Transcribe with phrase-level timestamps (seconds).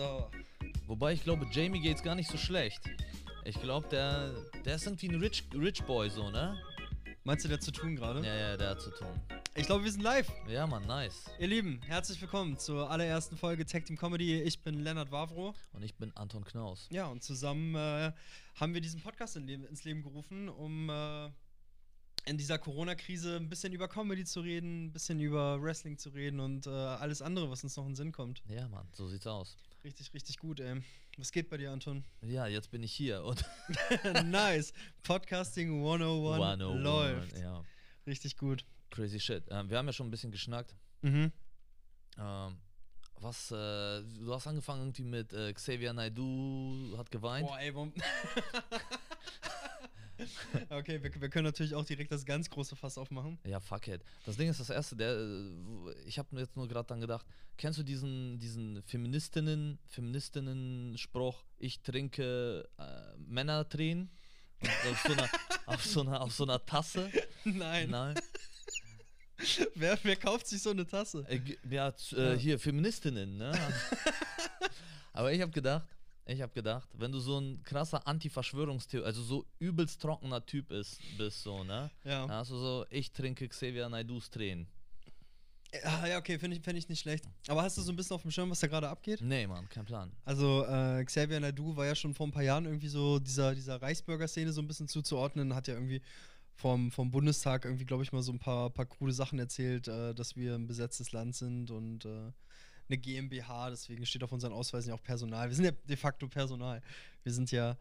[0.00, 0.30] So.
[0.86, 2.80] Wobei ich glaube, Jamie geht's gar nicht so schlecht.
[3.44, 4.32] Ich glaube, der,
[4.64, 6.58] der ist irgendwie ein Rich, Rich Boy, so, ne?
[7.24, 8.26] Meinst du, der hat zu tun gerade?
[8.26, 9.08] Ja, ja, der hat zu tun.
[9.54, 10.32] Ich glaube, wir sind live.
[10.48, 11.26] Ja, Mann, nice.
[11.38, 14.40] Ihr Lieben, herzlich willkommen zur allerersten Folge Tech Team Comedy.
[14.40, 15.54] Ich bin Lennart Wavro.
[15.74, 16.88] Und ich bin Anton Knaus.
[16.90, 18.12] Ja, und zusammen äh,
[18.54, 21.26] haben wir diesen Podcast in Leben, ins Leben gerufen, um äh,
[22.24, 26.40] in dieser Corona-Krise ein bisschen über Comedy zu reden, ein bisschen über Wrestling zu reden
[26.40, 28.42] und äh, alles andere, was uns noch in den Sinn kommt.
[28.48, 29.58] Ja, Mann, so sieht's aus.
[29.82, 30.82] Richtig, richtig gut, ey.
[31.16, 32.04] Was geht bei dir, Anton?
[32.22, 33.42] Ja, jetzt bin ich hier und
[34.24, 34.72] nice.
[35.02, 37.38] Podcasting 101, 101, läuft.
[37.38, 37.64] Ja,
[38.06, 38.64] Richtig gut.
[38.90, 39.44] crazy shit.
[39.50, 40.74] Ähm, wir haben ja schon ein bisschen geschnackt.
[41.00, 41.32] Mhm.
[42.18, 42.56] Ähm,
[43.20, 43.54] was, äh,
[44.02, 47.46] du hast angefangen irgendwie mit äh, Xavier Naidoo hat geweint.
[47.46, 47.92] Boah, ey, warum?
[50.70, 53.38] okay, wir, wir können natürlich auch direkt das ganz große Fass aufmachen.
[53.44, 54.02] Ja, fuck it.
[54.26, 57.78] Das Ding ist das erste, der, äh, ich habe jetzt nur gerade dann gedacht, kennst
[57.78, 64.10] du diesen, diesen Feministinnen, Feministinnen-Spruch, ich trinke äh, Männertränen?
[64.62, 65.28] Auf so, einer,
[65.66, 67.10] auf, so einer, auf so einer Tasse?
[67.44, 67.90] Nein.
[67.90, 68.14] Nein.
[69.74, 71.24] Wer, wer kauft sich so eine Tasse?
[71.26, 73.52] Äh, ja, äh, hier, Feministinnen, ne?
[75.14, 75.88] Aber ich habe gedacht,
[76.30, 81.00] ich habe gedacht, wenn du so ein krasser Anti-Verschwörungstheorie, also so übelst trockener Typ ist,
[81.18, 81.90] bist, so, ne?
[82.04, 82.26] Ja.
[82.26, 84.66] Dann hast du so, ich trinke Xavier Naidus Tränen.
[85.72, 87.28] Ja, okay, finde ich, find ich nicht schlecht.
[87.46, 89.20] Aber hast du so ein bisschen auf dem Schirm, was da gerade abgeht?
[89.20, 90.10] Nee, Mann, kein Plan.
[90.24, 93.80] Also, äh, Xavier Naidu war ja schon vor ein paar Jahren irgendwie so dieser, dieser
[93.80, 96.02] Reichsbürger-Szene so ein bisschen zuzuordnen, hat ja irgendwie
[96.56, 100.12] vom, vom Bundestag irgendwie, glaube ich, mal so ein paar, paar krude Sachen erzählt, äh,
[100.12, 102.32] dass wir ein besetztes Land sind und äh,
[102.90, 105.48] eine GmbH, deswegen steht auf unseren Ausweisen ja auch Personal.
[105.48, 106.82] Wir sind ja de facto Personal.
[107.22, 107.76] Wir sind ja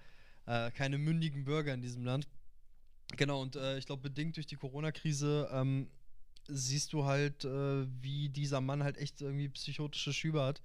[0.45, 2.27] äh, keine mündigen Bürger in diesem Land.
[3.17, 5.89] Genau, und äh, ich glaube, bedingt durch die Corona-Krise ähm,
[6.47, 10.61] siehst du halt, äh, wie dieser Mann halt echt irgendwie psychotische Schübe hat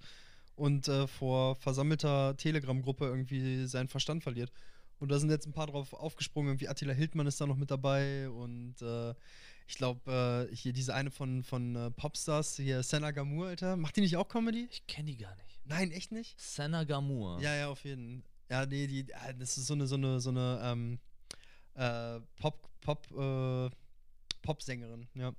[0.55, 4.51] und äh, vor versammelter Telegram-Gruppe irgendwie seinen Verstand verliert.
[4.99, 7.69] Und da sind jetzt ein paar drauf aufgesprungen, irgendwie Attila Hildmann ist da noch mit
[7.69, 9.13] dabei und äh,
[9.67, 13.95] ich glaube, äh, hier diese eine von, von äh, Popstars, hier Senna Gamur, Alter, macht
[13.95, 14.67] die nicht auch Comedy?
[14.71, 15.59] Ich kenne die gar nicht.
[15.65, 16.39] Nein, echt nicht?
[16.39, 17.41] Senna Gamur.
[17.41, 18.31] Ja, ja, auf jeden Fall.
[18.47, 19.05] Ja, nee, die,
[19.39, 20.99] das ist so eine, so eine, so eine ähm,
[21.73, 23.69] äh, Pop, Pop, äh,
[24.45, 25.33] Popsängerin, ja.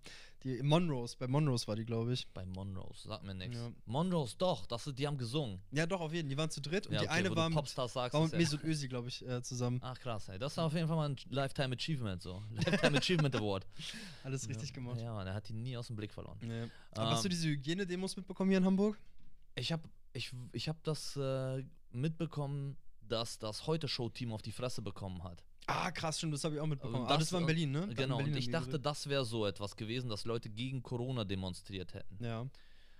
[0.44, 2.28] Die Monrose, bei Monrose war die, glaube ich.
[2.28, 3.56] Bei Monrose, sag mir nichts.
[3.56, 3.72] Ja.
[3.87, 5.61] Monrose, doch, das die haben gesungen.
[5.72, 6.31] Ja, doch, auf jeden Fall.
[6.31, 8.15] Die waren zu dritt und Ja, die okay, eine wo du war mit, Popstars sagst,
[8.15, 9.81] war mit ja- Mesut Özil, glaube ich, äh, zusammen.
[9.83, 10.39] Ach krass, ey.
[10.39, 12.43] Das ist auf jeden Fall mal ein Lifetime Achievement so.
[12.50, 13.67] Lifetime Achievement Award.
[14.25, 15.00] Alles richtig gemacht.
[15.00, 16.38] Ja, Mann, er hat ihn nie aus dem Blick verloren.
[16.43, 16.69] Ja.
[16.93, 18.99] Aber hast du Ähm, diese Hygienedemos mitbekommen hier in Hamburg?
[19.56, 22.77] Ich habe ich, ich hab das äh, mitbekommen,
[23.09, 25.43] dass das Heute-Show-Team auf die Fresse bekommen hat.
[25.66, 27.03] Ah, krass, stimmt, das habe ich auch mitbekommen.
[27.03, 27.88] Und ah, das war in Berlin, ne?
[27.94, 31.94] Genau, Berlin und ich dachte, das wäre so etwas gewesen, dass Leute gegen Corona demonstriert
[31.94, 32.25] hätten.
[32.25, 32.47] Ja.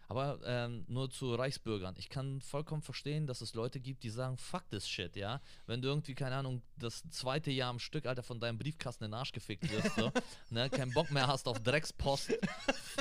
[0.09, 1.95] Aber ähm, nur zu Reichsbürgern.
[1.99, 5.41] Ich kann vollkommen verstehen, dass es Leute gibt, die sagen, fuck this shit, ja.
[5.67, 9.11] Wenn du irgendwie, keine Ahnung, das zweite Jahr am Stück, Alter, von deinem Briefkasten in
[9.11, 10.13] den Arsch gefickt wirst, so,
[10.51, 12.39] ne, keinen Bock mehr hast auf Dreckspost.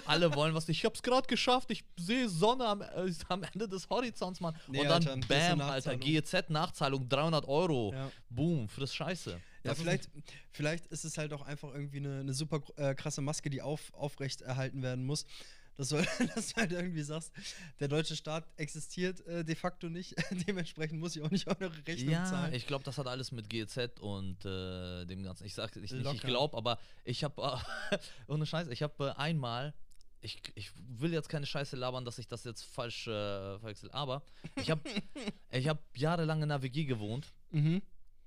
[0.08, 0.68] Alle wollen was.
[0.68, 4.56] Ich hab's gerade geschafft, ich sehe Sonne am, äh, am Ende des Horizonts, Mann.
[4.68, 6.00] Nee, Und dann, Alter, das bam, Alter, Nachzahlung.
[6.00, 7.94] GEZ-Nachzahlung, 300 Euro.
[7.94, 8.12] Ja.
[8.30, 9.40] Boom, friss Scheiße.
[9.66, 10.09] Ja, Das ist- vielleicht,
[10.52, 13.94] vielleicht ist es halt auch einfach irgendwie eine, eine super äh, krasse Maske, die auf,
[13.94, 15.26] aufrecht erhalten werden muss.
[15.78, 15.98] Dass du,
[16.36, 17.34] dass du halt irgendwie sagst,
[17.81, 20.16] der deutsche Staat existiert äh, de facto nicht.
[20.48, 22.54] Dementsprechend muss ich auch nicht eure Rechnung Ja, zahlen.
[22.54, 25.44] ich glaube, das hat alles mit GZ und äh, dem Ganzen.
[25.46, 26.28] Ich sag ich, nicht, ich Locker.
[26.28, 27.59] glaube, aber ich habe,
[27.92, 27.98] äh,
[28.30, 29.74] ohne Scheiß, ich habe äh, einmal,
[30.22, 34.24] ich, ich will jetzt keine Scheiße labern, dass ich das jetzt falsch äh, verwechsel, aber
[34.56, 34.81] ich habe
[35.52, 37.81] ich hab jahrelang in einer WG gewohnt mhm.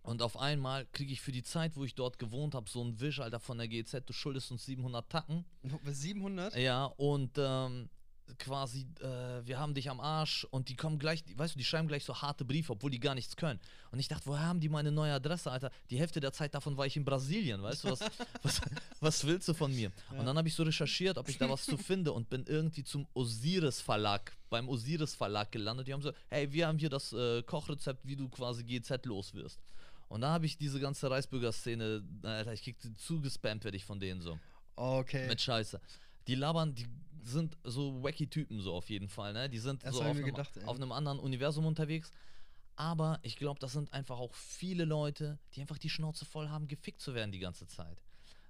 [0.09, 2.99] Und auf einmal kriege ich für die Zeit, wo ich dort gewohnt habe, so einen
[2.99, 5.45] Wisch, Alter, von der GZ, du schuldest uns 700 Tacken.
[5.85, 6.57] 700?
[6.57, 7.91] Ja, und ähm,
[8.39, 11.89] quasi, äh, wir haben dich am Arsch und die kommen gleich, weißt du, die schreiben
[11.89, 13.61] gleich so harte Briefe, obwohl die gar nichts können.
[13.91, 15.71] Und ich dachte, woher haben die meine neue Adresse, Alter?
[15.91, 18.01] Die Hälfte der Zeit davon war ich in Brasilien, weißt du, was,
[18.43, 18.61] was,
[19.01, 19.93] was willst du von mir?
[20.17, 22.83] Und dann habe ich so recherchiert, ob ich da was zu finde und bin irgendwie
[22.83, 25.87] zum Osiris Verlag, beim Osiris Verlag gelandet.
[25.87, 29.35] Die haben so, hey, wir haben hier das äh, Kochrezept, wie du quasi GZ los
[29.35, 29.61] wirst.
[30.09, 34.21] Und da habe ich diese ganze Reichsbürger-Szene, Alter, ich krieg zugespammt, werde ich von denen
[34.21, 34.39] so.
[34.77, 35.29] Okay.
[35.29, 35.81] Mit Scheiße.
[36.27, 36.87] Die labern, die
[37.23, 39.49] sind so wacky Typen so auf jeden Fall, ne?
[39.51, 42.11] Die sind Das so auf einem, gedacht, auf einem anderen Universum unterwegs.
[42.77, 46.69] Aber ich glaube, das sind einfach auch viele Leute, die einfach die Schnauze voll haben,
[46.69, 48.03] gefickt zu werden die ganze Zeit.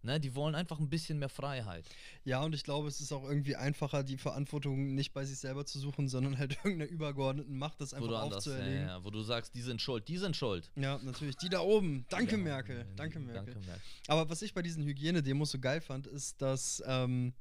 [0.02, 0.20] Ne?
[0.20, 1.84] Die wollen einfach ein bisschen mehr Freiheit.
[2.24, 5.66] Ja, und ich glaube, es ist auch irgendwie einfacher, die Verantwortung nicht bei sich selber
[5.66, 8.86] zu suchen, sondern halt irgendeiner übergeordneten Macht das einfach anders, ja, aufzuerlegen.
[8.86, 10.70] ja, wo du sagst, die sind schuld, die sind schuld.
[10.76, 11.36] Ja, natürlich.
[11.36, 12.06] Die da oben.
[12.10, 12.80] Danke, Ja, Merkel.
[12.82, 13.54] äh, Danke, Merkel.
[13.54, 13.82] Danke, Merkel.
[14.06, 17.32] Aber was ich bei diesen Hygienedemos so geil fand, ist, dass ähm,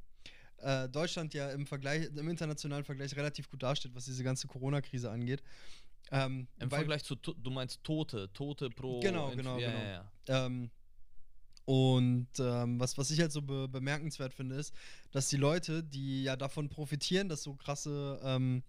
[0.57, 5.11] äh, Deutschland ja im Vergleich, im internationalen Vergleich relativ gut dasteht, was diese ganze Corona-Krise
[5.11, 5.43] angeht.
[6.09, 8.99] Ähm, Im Vergleich zu, du meinst Tote, Tote pro.
[9.01, 9.83] Genau, Inf- genau, ja, genau.
[9.83, 9.91] Ja,
[10.29, 10.45] ja.
[10.45, 10.71] Ähm,
[11.67, 14.73] und ähm, was, was ich halt so be bemerkenswert finde, ist,
[15.11, 18.63] dass die Leute, die ja davon profitieren, dass so krasse, ähm,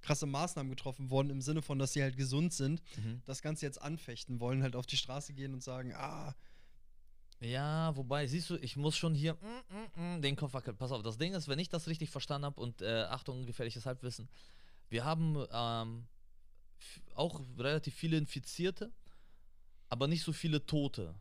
[0.00, 3.20] krasse Maßnahmen getroffen wurden, im Sinne von, dass sie halt gesund sind, Mhm.
[3.24, 6.36] das Ganze jetzt anfechten wollen, halt auf die Straße gehen und sagen, ah,
[7.40, 10.76] Ja, wobei, siehst du, ich muss schon hier mm, mm, mm, den Kopf wackeln.
[10.76, 13.86] Pass auf, das Ding ist, wenn ich das richtig verstanden habe und äh, Achtung, gefährliches
[13.86, 14.28] Halbwissen,
[14.90, 16.06] wir haben ähm,
[17.14, 18.92] auch relativ viele Infizierte,
[19.88, 21.14] aber nicht so viele Tote.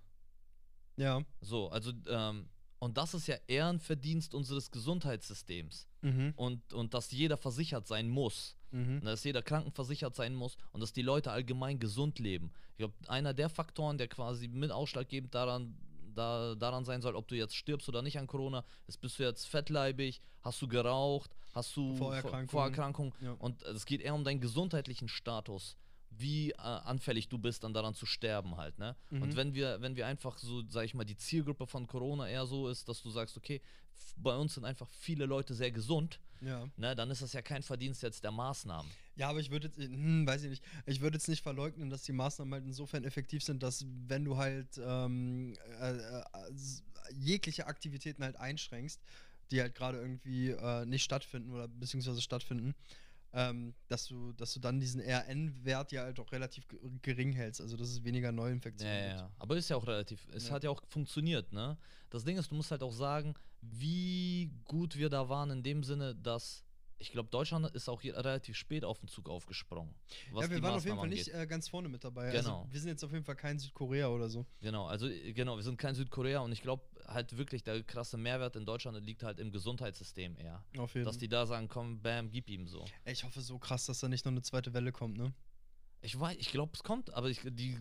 [1.00, 2.48] Ja, So, also, ähm,
[2.80, 5.88] und das ist ja eher ein Verdienst unseres Gesundheitssystems.
[6.02, 8.56] mhm, Und, und dass jeder versichert sein muss.
[8.72, 12.52] mhm, Und dass jeder krankenversichert sein muss und dass die Leute allgemein gesund leben.
[12.72, 15.76] Ich glaube, einer der Faktoren, der quasi mit ausschlaggebend daran,
[16.16, 19.24] da, daran sein soll, ob du jetzt stirbst oder nicht an Corona, ist, bist du
[19.24, 22.48] jetzt fettleibig, hast du geraucht, hast du Vorerkrankungen.
[22.50, 23.14] Vor- Vorerkrankungen.
[23.22, 23.34] Ja.
[23.40, 25.76] Und es geht eher um deinen gesundheitlichen Status,
[26.12, 28.78] wie äh, anfällig du bist, dann daran zu sterben halt.
[28.80, 28.96] Ne?
[29.10, 29.22] Mhm.
[29.22, 32.46] Und wenn wir, wenn wir einfach so, sag ich mal, die Zielgruppe von Corona eher
[32.46, 33.62] so ist, dass du sagst, okay,
[34.16, 36.68] bei uns sind einfach viele Leute sehr gesund, ja.
[36.78, 38.90] ne, dann ist das ja kein Verdienst jetzt der Maßnahmen.
[39.16, 42.04] Ja, aber ich würde jetzt, hm, weiß ich nicht, ich würde jetzt nicht verleugnen, dass
[42.04, 46.24] die Maßnahmen halt insofern effektiv sind, dass wenn du halt ähm, äh, äh,
[47.14, 49.02] jegliche Aktivitäten halt einschränkst,
[49.52, 52.76] die halt gerade irgendwie äh, nicht stattfinden oder beziehungsweise stattfinden,
[53.34, 57.62] ähm, dass du, dass du dann diesen RN-Wert ja halt auch relativ ge- gering hältst,
[57.62, 59.20] also dass es weniger Neuinfektionen ja, gibt.
[59.22, 59.32] ja.
[59.40, 60.56] Aber ist ja auch relativ, es Ja.
[60.56, 61.78] hat ja auch funktioniert, ne?
[62.10, 65.84] Das Ding ist, du musst halt auch sagen, wie gut wir da waren in dem
[65.84, 66.64] Sinne, dass
[67.00, 69.96] ich glaube, Deutschland ist auch hier relativ spät auf den Zug aufgesprungen.
[70.32, 72.32] Was ja, wir waren auf jeden Fall Maßnahmen nicht äh, ganz vorne mit dabei.
[72.32, 72.60] Genau.
[72.60, 74.46] Also wir sind jetzt auf jeden Fall kein Südkorea oder so.
[74.62, 78.56] Genau, also genau, wir sind kein Südkorea und ich glaube halt wirklich, der krasse Mehrwert
[78.56, 80.64] in Deutschland liegt halt im Gesundheitssystem eher.
[80.78, 82.86] Auf jeden Dass die da sagen, komm, bam, gib ihm so.
[83.06, 85.34] Ey, Ich hoffe so krass, dass da nicht noch eine zweite Welle kommt, ne?
[86.02, 87.78] Ich weiß, ich glaube, es kommt, aber ich, die,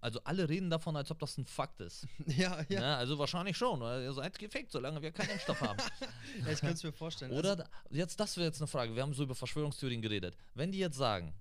[0.00, 2.06] also alle reden davon, als ob das ein Fakt ist.
[2.26, 2.80] ja, ja.
[2.80, 2.96] Ne?
[2.96, 5.78] Also wahrscheinlich schon, ihr seid gefickt, solange wir keinen Impfstoff haben.
[6.44, 7.30] ja ich könnte es mir vorstellen.
[7.32, 8.96] Oder Also, jetzt, das wäre jetzt eine Frage.
[8.96, 10.36] Wir haben so über Verschwörungstheorien geredet.
[10.54, 11.32] Wenn die jetzt sagen,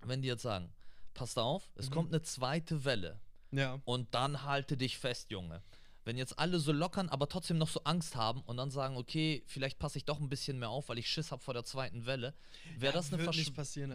[0.00, 0.72] wenn die jetzt sagen,
[1.14, 1.94] passt auf, es Mhm.
[1.94, 3.20] kommt eine zweite Welle
[3.52, 3.80] ja.
[3.84, 5.62] und dann halte dich fest, Junge.
[6.06, 9.42] Wenn jetzt alle so lockern, aber trotzdem noch so Angst haben und dann sagen, okay,
[9.44, 12.06] vielleicht passe ich doch ein bisschen mehr auf, weil ich Schiss habe vor der zweiten
[12.06, 12.32] Welle,
[12.78, 13.10] wäre das,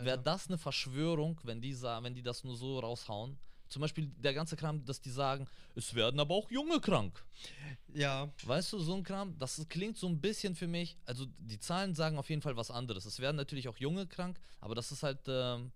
[0.04, 3.38] wär das eine Verschwörung, wenn die, wenn die das nur so raushauen?
[3.70, 7.24] Zum Beispiel der ganze Kram, dass die sagen, es werden aber auch Junge krank.
[7.94, 11.60] Ja, Weißt du, so ein Kram, das klingt so ein bisschen für mich, also die
[11.60, 13.06] Zahlen sagen auf jeden Fall was anderes.
[13.06, 15.72] Es werden natürlich auch Junge krank, aber das ist halt, ähm,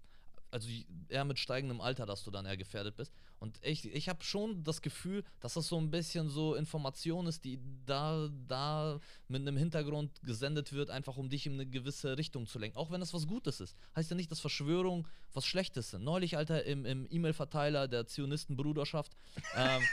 [0.56, 0.70] also
[1.10, 3.12] eher mit steigendem Alter, dass du dann eher gefährdet bist.
[3.40, 7.44] Und ich, ich habe schon das Gefühl, dass das so ein bisschen so Information ist,
[7.44, 12.48] die da, da mit einem Hintergrund gesendet wird, einfach um dich in eine gewisse Richtung
[12.48, 12.78] zu lenken.
[12.78, 13.76] Auch wenn es was Gutes ist.
[13.98, 16.06] Heißt ja nicht, dass Verschwörung was Schlechtes sind.
[16.06, 19.12] Neulich, Alter, im, im E-Mail-Verteiler der Zionistenbruderschaft,
[19.58, 19.84] ähm,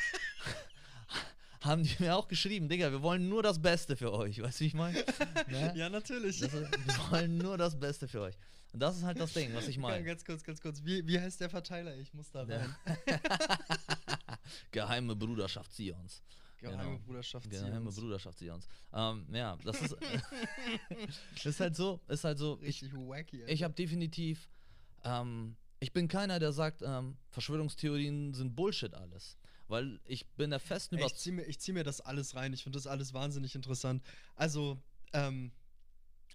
[1.64, 4.40] haben die mir auch geschrieben, Digga, wir wollen nur das Beste für euch.
[4.42, 5.04] Weißt du, wie ich meine?
[5.48, 5.72] Ne?
[5.76, 6.40] ja, natürlich.
[6.40, 6.70] Ist, wir
[7.10, 8.34] wollen nur das Beste für euch.
[8.72, 10.02] Und das ist halt das Ding, was ich Ja, meine.
[10.04, 10.82] ganz kurz, ganz kurz.
[10.84, 11.94] Wie, wie heißt der Verteiler?
[11.96, 12.58] Ich muss da Ja.
[12.58, 12.74] rein.
[14.70, 16.22] Geheime Bruderschaft Zions.
[16.58, 16.98] Geheime Genau.
[17.04, 17.96] Bruderschaft Geheime Zions.
[17.96, 18.68] Bruderschaft Zions.
[18.92, 19.96] Ähm, ja, das ist,
[21.44, 23.40] ist halt so, ist halt so, ich, Richtig wacky.
[23.42, 23.52] Alter.
[23.52, 24.48] ich habe definitiv,
[25.04, 29.36] ähm, ich bin keiner, der sagt, ähm, Verschwörungstheorien sind Bullshit alles.
[29.72, 31.22] Weil ich bin der festen Ey, ich Überzeugung.
[31.22, 32.52] ziehe mir, ich zieh mir das alles rein.
[32.52, 34.04] Ich finde das alles wahnsinnig interessant.
[34.36, 34.78] Also,
[35.14, 35.50] ähm,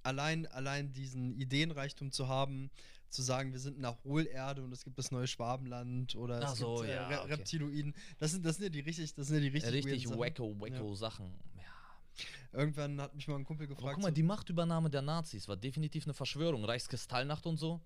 [0.01, 2.72] allein, allein diesen Ideenreichtum zu haben,
[3.10, 6.60] zu sagen, wir sind nach Hohlerde und es gibt das neue Schwabenland oder Ach es
[6.60, 7.34] so, gibt äh, ja, Re okay.
[7.34, 7.94] Reptiloiden.
[8.17, 10.96] Das sind, das sind ja die richtig, das sind ja die richtig, Richtig wacko, wacko
[10.96, 11.32] Sachen.
[11.58, 12.60] Ja.
[12.60, 13.94] Irgendwann hat mich mal ein Kumpel Aber gefragt.
[13.94, 16.65] guck mal, so, die Machtübernahme der Nazis war definitiv eine Verschwörung.
[16.65, 17.79] Reichskristallnacht und so.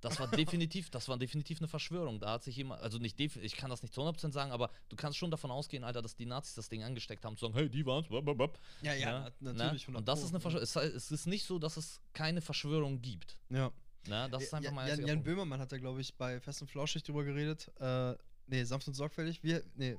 [0.00, 2.20] Das war definitiv, das war definitiv eine Verschwörung.
[2.20, 4.96] Da hat sich jemand, also nicht ich kann das nicht zu 100% sagen, aber du
[4.96, 7.68] kannst schon davon ausgehen, Alter, dass die Nazis das Ding angesteckt haben, zu sagen, hey,
[7.68, 8.06] die waren's.
[8.08, 8.48] blablabla.
[8.82, 9.32] ja, ja, Ne?
[9.40, 9.88] nat- natürlich.
[9.88, 9.98] Ne?
[9.98, 10.94] Und das 100 ist eine Verschwörung.
[10.94, 13.38] Es, es ist nicht so, dass es keine Verschwörung gibt.
[13.50, 13.72] Ja.
[14.06, 14.28] Ne?
[14.30, 16.68] Das ist einfach Ja- mal Jan, Jan Böhmermann hat da, glaube ich, bei Fest und
[16.68, 17.70] Flauschig drüber geredet.
[17.80, 18.14] Äh,
[18.46, 19.42] nee, sanft und sorgfältig.
[19.42, 19.96] Wir, nee,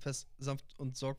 [0.00, 1.18] fest, sanft und sorg.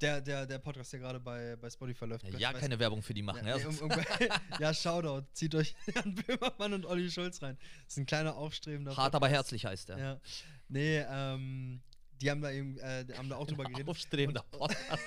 [0.00, 2.24] Der, der, der Podcast, der gerade bei, bei Spotify läuft.
[2.38, 3.46] Ja, Weiß- keine Werbung für die machen.
[3.46, 4.28] Ja, Ja, nee,
[4.60, 5.26] ja, Shoutout.
[5.32, 7.56] Zieht euch Jan Böhmermann und Olli Schulz rein.
[7.84, 8.96] Das ist ein kleiner aufstrebender.
[8.96, 9.34] Hart, aber Podcast.
[9.52, 9.98] herzlich heißt der.
[9.98, 10.20] Ja.
[10.68, 11.80] Nee, ähm,
[12.20, 13.88] die haben da eben, äh, haben da auch drüber geredet.
[13.88, 15.02] Aufstrebender Podcast.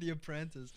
[0.00, 0.72] The Apprentice.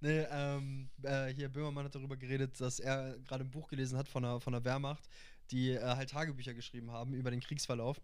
[0.00, 4.08] Nee, ähm, äh, hier Böhmermann hat darüber geredet, dass er gerade ein Buch gelesen hat
[4.08, 5.04] von der, von der Wehrmacht,
[5.50, 8.00] die äh, halt Tagebücher geschrieben haben über den Kriegsverlauf.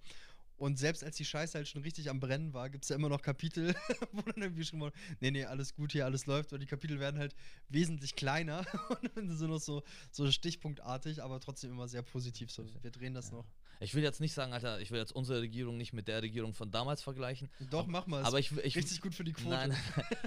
[0.63, 3.09] Und selbst als die Scheiße halt schon richtig am Brennen war, gibt es ja immer
[3.09, 3.75] noch Kapitel,
[4.13, 6.53] wo dann irgendwie schon mal, nee, nee, alles gut hier, alles läuft.
[6.53, 7.35] Und die Kapitel werden halt
[7.69, 8.65] wesentlich kleiner
[9.17, 12.53] und sind noch so, so stichpunktartig, aber trotzdem immer sehr positiv.
[12.53, 13.39] So, wir drehen das Ja.
[13.39, 13.47] noch.
[13.81, 16.55] Ich will jetzt nicht sagen, Alter, ich will jetzt unsere Regierung nicht mit der Regierung
[16.55, 17.51] von damals vergleichen.
[17.71, 18.23] Doch, mach mal.
[18.23, 19.49] Aber ich, ich, richtig gut für die Quote.
[19.57, 19.77] Nein,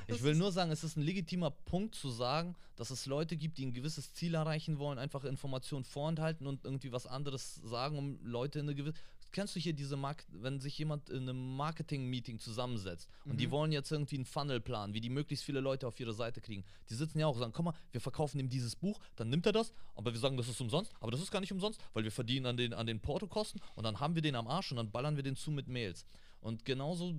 [0.08, 3.58] ich will nur sagen, es ist ein legitimer Punkt zu sagen, dass es Leute gibt,
[3.58, 8.20] die ein gewisses Ziel erreichen wollen, einfach Informationen vorenthalten und irgendwie was anderes sagen, um
[8.22, 8.98] Leute in eine gewisse.
[9.36, 13.52] Kennst du hier diese Mark wenn sich jemand in einem Marketing-Meeting zusammensetzt und die Mhm.
[13.52, 16.64] wollen jetzt irgendwie einen Funnel planen, wie die möglichst viele Leute auf ihre Seite kriegen.
[16.90, 19.46] Die sitzen ja auch und sagen, komm mal, wir verkaufen ihm dieses Buch, dann nimmt
[19.46, 22.06] er das, aber wir sagen, das ist umsonst, aber das ist gar nicht umsonst, weil
[22.06, 24.78] wir verdienen an den, an den Portokosten und dann haben wir den am Arsch und
[24.78, 26.06] dann ballern wir den zu mit Mails.
[26.40, 27.14] Und genauso,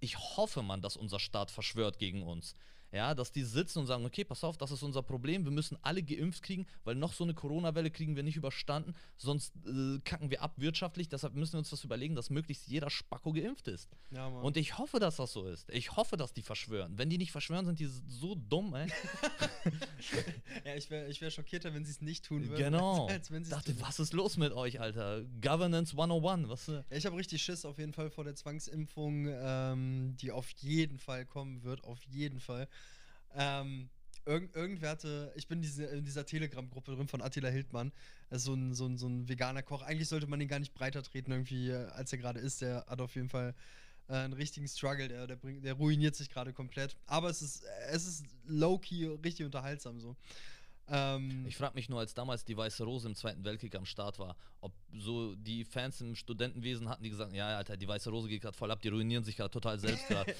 [0.00, 2.54] ich hoffe man, dass unser Staat verschwört gegen uns.
[2.90, 5.76] Ja, dass die sitzen und sagen, okay, pass auf, das ist unser Problem, wir müssen
[5.82, 10.30] alle geimpft kriegen, weil noch so eine Corona-Welle kriegen wir nicht überstanden, sonst äh, kacken
[10.30, 13.90] wir ab wirtschaftlich, deshalb müssen wir uns das überlegen, dass möglichst jeder Spacko geimpft ist.
[14.10, 14.26] Ja.
[14.26, 15.68] Und ich hoffe, dass das so ist.
[15.70, 16.96] Ich hoffe, dass die verschwören.
[16.96, 18.88] Wenn die nicht verschwören, sind die so dumm, ey.
[20.64, 22.56] ja, ich wäre ich wär schockierter, wenn sie es nicht tun würden.
[22.56, 23.06] genau.
[23.08, 23.82] Als, als Dachte, tun.
[23.82, 25.24] was ist los mit euch, Alter?
[25.42, 26.66] Governance 101, was?
[26.68, 30.98] Ja, ich habe richtig Schiss auf jeden Fall vor der Zwangsimpfung, ähm, die auf jeden
[30.98, 32.68] Fall kommen wird, auf jeden Fall.
[33.34, 33.88] Ähm,
[34.24, 37.92] irgend, irgendwer hatte, ich bin diese, in dieser Telegram-Gruppe drin von Attila Hildmann,
[38.30, 39.82] ist so ein, so, ein, so ein veganer Koch.
[39.82, 42.60] Eigentlich sollte man den gar nicht breiter treten, irgendwie, äh, als er gerade ist.
[42.60, 43.54] Der hat auf jeden Fall
[44.08, 46.96] äh, einen richtigen Struggle, der, der, bringt, der ruiniert sich gerade komplett.
[47.06, 50.16] Aber es ist, es ist low-key richtig unterhaltsam so.
[50.88, 54.18] Ähm, Ich frage mich nur, als damals die Weiße Rose im Zweiten Weltkrieg am Start
[54.18, 58.28] war, ob so die Fans im Studentenwesen hatten, die gesagt ja, Alter, die Weiße Rose
[58.28, 60.34] geht gerade voll ab, die ruinieren sich gerade total selbst gerade.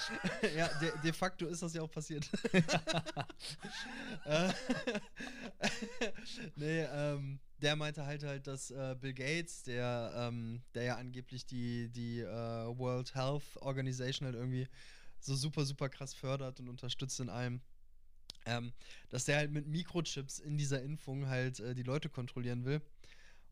[0.56, 2.28] ja, de, de facto ist das ja auch passiert.
[6.56, 11.46] Nee, ähm, der meinte halt halt, dass äh, Bill Gates, der, ähm, der ja angeblich
[11.46, 14.68] die, die äh, World Health Organization halt irgendwie
[15.20, 17.60] so super, super krass fördert und unterstützt in allem,
[18.46, 18.72] ähm,
[19.08, 22.82] dass der halt mit Mikrochips in dieser Impfung halt äh, die Leute kontrollieren will.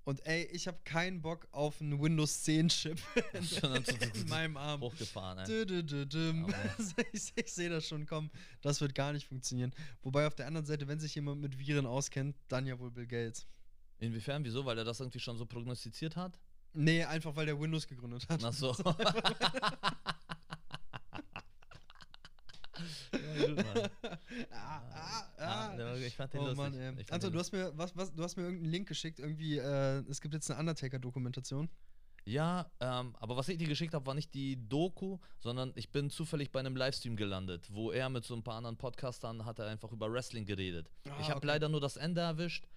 [0.04, 2.99] Und ey, ich habe keinen Bock auf einen Windows 10 Chip
[4.14, 4.80] in meinem Arm.
[4.80, 5.47] Hochgefahren, ey.
[5.47, 6.44] Dü, dü, düm.
[6.47, 6.54] Aber-
[7.12, 8.30] ich ich sehe das schon kommen.
[8.62, 9.73] Das wird gar nicht funktionieren.
[10.02, 13.06] Wobei auf der anderen Seite, wenn sich jemand mit Viren auskennt, dann ja wohl Bill
[13.06, 13.47] Gates.
[14.00, 14.64] Inwiefern, wieso?
[14.64, 16.40] Weil er das irgendwie schon so prognostiziert hat?
[16.75, 18.42] Nee, einfach weil der Windows gegründet hat.
[18.42, 18.75] Ach so.
[18.82, 19.35] ja, gut, Mann.
[19.35, 19.99] ah, ah,
[21.12, 21.21] Ah, ah.
[21.21, 21.30] der
[22.54, 22.62] war-
[26.07, 26.57] ich fand den Oh lustig.
[26.57, 27.05] Mann, ey.
[27.05, 30.21] Den du hast mir was, was, du hast mir irgendeinen Link geschickt, irgendwie, äh, es
[30.21, 31.69] gibt jetzt eine Undertaker-Dokumentation.
[32.25, 36.09] Ja, ähm, aber was ich dir geschickt habe, war nicht die Doku, sondern ich bin
[36.09, 39.67] zufällig bei einem Livestream gelandet, wo er mit so ein paar anderen Podcastern hat er
[39.67, 40.88] einfach über Wrestling geredet.
[41.09, 41.49] Ah, ich habe okay.
[41.49, 42.69] leider nur das Ende erwischt,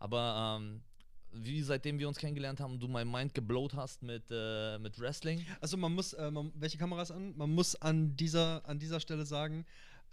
[0.00, 0.82] aber ähm,
[1.32, 5.44] wie seitdem wir uns kennengelernt haben, du mein Mind geblowt hast mit, äh, mit Wrestling.
[5.60, 7.36] Also man muss, äh, man, welche Kameras an?
[7.36, 9.64] Man muss an dieser, an dieser Stelle sagen,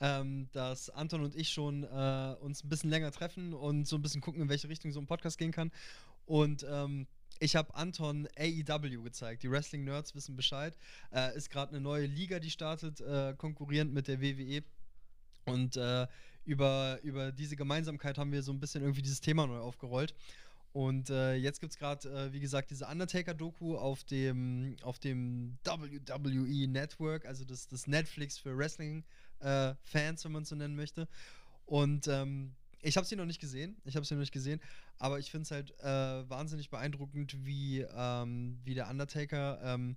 [0.01, 4.01] ähm, dass Anton und ich schon äh, uns ein bisschen länger treffen und so ein
[4.01, 5.71] bisschen gucken, in welche Richtung so ein Podcast gehen kann.
[6.25, 7.07] Und ähm,
[7.39, 9.43] ich habe Anton AEW gezeigt.
[9.43, 10.77] Die Wrestling-Nerds wissen Bescheid.
[11.13, 14.63] Äh, ist gerade eine neue Liga, die startet, äh, konkurrierend mit der WWE.
[15.45, 16.07] Und äh,
[16.45, 20.13] über, über diese Gemeinsamkeit haben wir so ein bisschen irgendwie dieses Thema neu aufgerollt.
[20.75, 25.57] Und äh, jetzt gibt es gerade, äh, wie gesagt, diese Undertaker-Doku auf dem, auf dem
[25.63, 31.07] WWE Network, also das, das Netflix für Wrestling-Fans, wenn man es so nennen möchte.
[31.65, 34.59] Und ähm, ich habe sie noch nicht gesehen, ich habe sie noch nicht gesehen,
[34.99, 39.95] aber ich finde es halt äh, wahnsinnig beeindruckend, wie, ähm, wie der Undertaker, ähm,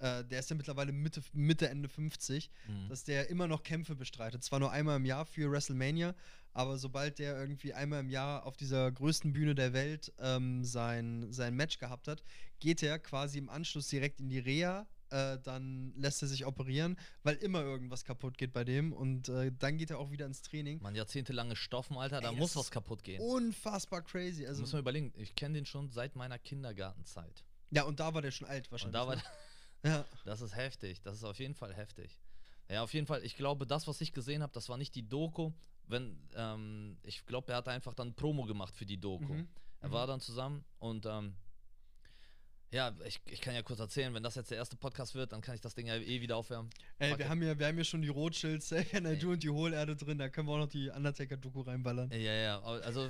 [0.00, 2.88] äh, der ist ja mittlerweile Mitte, Mitte, Ende 50, Mhm.
[2.88, 4.42] dass der immer noch Kämpfe bestreitet.
[4.44, 6.14] Zwar nur einmal im Jahr für WrestleMania,
[6.52, 11.32] aber sobald der irgendwie einmal im Jahr auf dieser größten Bühne der Welt ähm, sein,
[11.32, 12.22] sein Match gehabt hat,
[12.60, 14.86] geht er quasi im Anschluss direkt in die Reha.
[15.10, 19.52] Äh, dann lässt er sich operieren, weil immer irgendwas kaputt geht bei dem und äh,
[19.58, 20.80] dann geht er auch wieder ins Training.
[20.82, 23.20] Man, jahrzehntelange Stoffen, Alter, da Ey, muss was kaputt gehen.
[23.20, 24.46] Unfassbar crazy.
[24.46, 27.44] Also, muss man überlegen, ich kenne den schon seit meiner Kindergartenzeit.
[27.70, 28.92] ja, und da war der schon alt Und wahrscheinlich.
[29.00, 29.22] da war ne?
[29.84, 30.04] Ja.
[30.24, 31.00] Das ist heftig.
[31.02, 32.18] Das ist auf jeden Fall heftig.
[32.70, 33.22] Ja, auf jeden Fall.
[33.24, 35.52] Ich glaube, das, was ich gesehen habe, das war nicht die Doku.
[35.86, 39.34] Wenn, ähm, ich glaube, er hat einfach dann Promo gemacht für die Doku.
[39.34, 39.48] Mhm.
[39.80, 39.92] Er Mhm.
[39.92, 41.34] war dann zusammen und ähm,
[42.70, 45.40] ja, ich, ich kann ja kurz erzählen, wenn das jetzt der erste Podcast wird, dann
[45.42, 46.70] kann ich das Ding ja eh wieder aufwärmen.
[46.98, 47.30] Ey, Fuck wir it.
[47.30, 50.28] haben, ja, wir haben ja schon die Rothschilds, Xavier Naidoo und die Hohlerde drin, da
[50.28, 52.10] können wir auch noch die Undertaker-Doku reinballern.
[52.10, 53.08] Ja, ja, also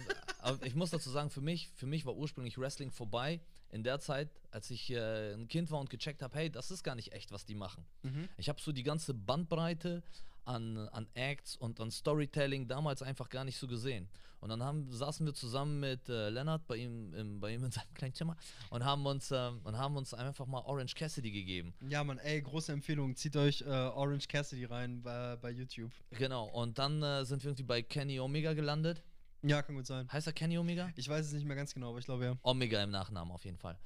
[0.64, 3.40] ich muss dazu sagen, für mich, für mich war ursprünglich Wrestling vorbei
[3.75, 6.85] in der Zeit, als ich äh, ein Kind war und gecheckt habe, hey, das ist
[6.85, 7.85] gar nicht echt, was die machen.
[8.02, 8.28] Mhm.
[8.37, 10.04] Ich habe so die ganze Bandbreite
[10.45, 14.09] an, an Acts und an Storytelling damals einfach gar nicht so gesehen.
[14.38, 17.73] Und dann haben, saßen wir zusammen mit äh, Lennart bei ihm, im, bei ihm in
[17.73, 18.37] seinem kleinen Zimmer
[18.71, 21.75] und haben uns, ähm, und haben uns einfach mal Orange Cassidy gegeben.
[21.88, 23.16] Ja, Mann, ey, große Empfehlung.
[23.16, 25.90] Zieht euch äh, Orange Cassidy rein bei, bei YouTube.
[26.11, 29.02] Genau, und dann äh, sind wir irgendwie bei Kenny Omega gelandet.
[29.46, 30.10] Ja, kann gut sein.
[30.10, 30.90] Heißt er Kenny Omega?
[30.96, 32.36] Ich weiß es nicht mehr ganz genau, aber ich glaube ja.
[32.42, 33.78] Omega im Nachnamen auf jeden Fall.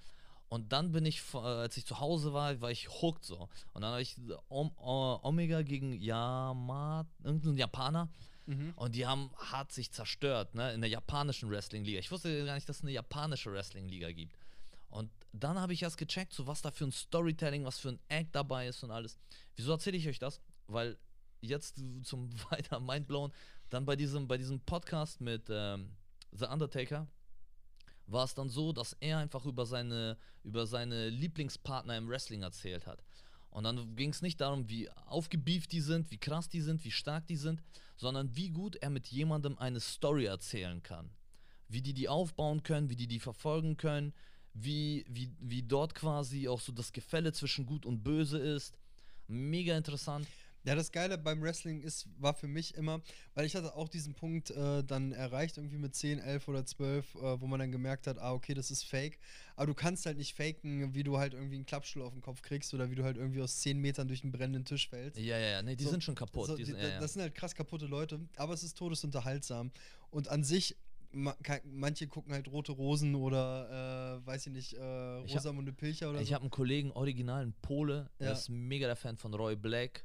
[0.49, 3.49] Und dann bin ich, äh, als ich zu Hause war, war ich hooked so.
[3.75, 4.17] Und dann habe ich
[4.49, 8.09] Om O- Omega gegen Yama, irgendein Japaner.
[8.47, 8.73] Mhm.
[8.77, 11.99] Und die haben hart sich zerstört, ne, in der japanischen Wrestling-Liga.
[11.99, 14.35] Ich wusste gar nicht, dass es eine japanische Wrestling-Liga gibt.
[14.89, 17.99] Und dann habe ich erst gecheckt, so was da für ein Storytelling, was für ein
[18.09, 19.19] Act dabei ist und alles.
[19.57, 20.41] Wieso erzähle ich euch das?
[20.67, 20.97] Weil
[21.43, 23.33] jetzt zum weiter Mindblown,
[23.71, 25.91] dann bei diesem, bei diesem Podcast mit ähm,
[26.33, 27.07] The Undertaker
[28.07, 32.87] war es dann so, dass er einfach über seine, über seine Lieblingspartner im Wrestling erzählt
[32.87, 33.03] hat.
[33.51, 36.91] Und dann ging es nicht darum, wie aufgebieft die sind, wie krass die sind, wie
[36.91, 37.63] stark die sind,
[37.97, 41.11] sondern wie gut er mit jemandem eine Story erzählen kann.
[41.69, 44.15] Wie die die aufbauen können, wie die die verfolgen können,
[44.55, 48.79] wie, wie, wie dort quasi auch so das Gefälle zwischen Gut und Böse ist.
[49.27, 50.27] Mega interessant.
[50.65, 53.01] Ja, das Geile beim Wrestling ist, war für mich immer,
[53.35, 57.15] weil ich hatte auch diesen Punkt äh, dann erreicht, irgendwie mit 10, 11 oder 12,
[57.15, 59.19] äh, wo man dann gemerkt hat, ah, okay, das ist fake.
[59.57, 62.43] Aber du kannst halt nicht faken, wie du halt irgendwie einen Klappstuhl auf den Kopf
[62.43, 65.17] kriegst oder wie du halt irgendwie aus 10 Metern durch einen brennenden Tisch fällst.
[65.19, 66.49] Ja, ja, ja, nee, die So- sind schon kaputt.
[66.49, 67.01] So, die sind, ja, ja.
[67.01, 69.71] Das sind halt krass kaputte Leute, aber es ist todesunterhaltsam.
[70.11, 70.77] Und an sich,
[71.65, 76.21] manche gucken halt Rote Rosen oder, äh, weiß ich nicht, äh, Ich Rosamunde Pilcher oder
[76.21, 76.35] Ich so.
[76.35, 78.33] habe einen Kollegen, originalen Pole, der Ja.
[78.35, 80.05] ist mega der Fan von Roy Black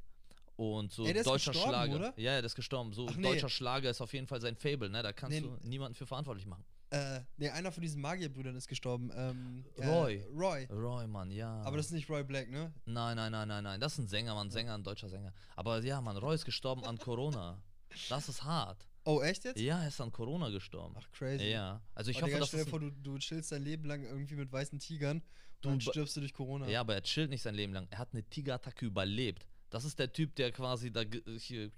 [0.72, 1.96] und so Ey, deutscher Schlager.
[1.96, 2.14] oder?
[2.18, 2.94] Ja, der ist gestorben.
[2.94, 3.24] So Ach, nee.
[3.24, 5.04] deutscher Schlager ist auf jeden Fall sein Fable, ne?
[5.04, 5.48] Da kannst Nee.
[5.48, 6.64] du niemanden für verantwortlich machen.
[6.92, 9.12] Äh, nee, einer von diesen Magierbrüdern ist gestorben.
[9.16, 10.26] Ähm, äh, Roy.
[10.32, 10.66] Roy.
[10.72, 11.62] Roy, Mann, ja.
[11.64, 12.72] Aber das ist nicht Roy Black, ne?
[12.86, 13.80] nein, nein, nein, nein, nein.
[13.80, 15.34] Das ist ein Sänger, Mann, Sänger, ein deutscher Sänger.
[15.56, 17.62] Aber ja, Mann, Roy ist gestorben an Corona.
[18.10, 18.88] Das ist hart.
[19.06, 19.60] Oh, echt jetzt?
[19.60, 20.96] Ja, er ist an Corona gestorben.
[20.98, 21.46] Ach, crazy.
[21.46, 23.86] Ja, also ich oh, hoffe, Digga, dass stell dir vor, du, du chillst dein Leben
[23.86, 25.24] lang irgendwie mit weißen Tigern und
[25.62, 26.68] Du dann stirbst du durch Corona.
[26.68, 27.88] Ja, aber er chillt nicht sein Leben lang.
[27.92, 29.48] Er hat eine Tigerattacke überlebt.
[29.74, 31.02] Das ist der Typ, der quasi da
[31.40, 31.72] hier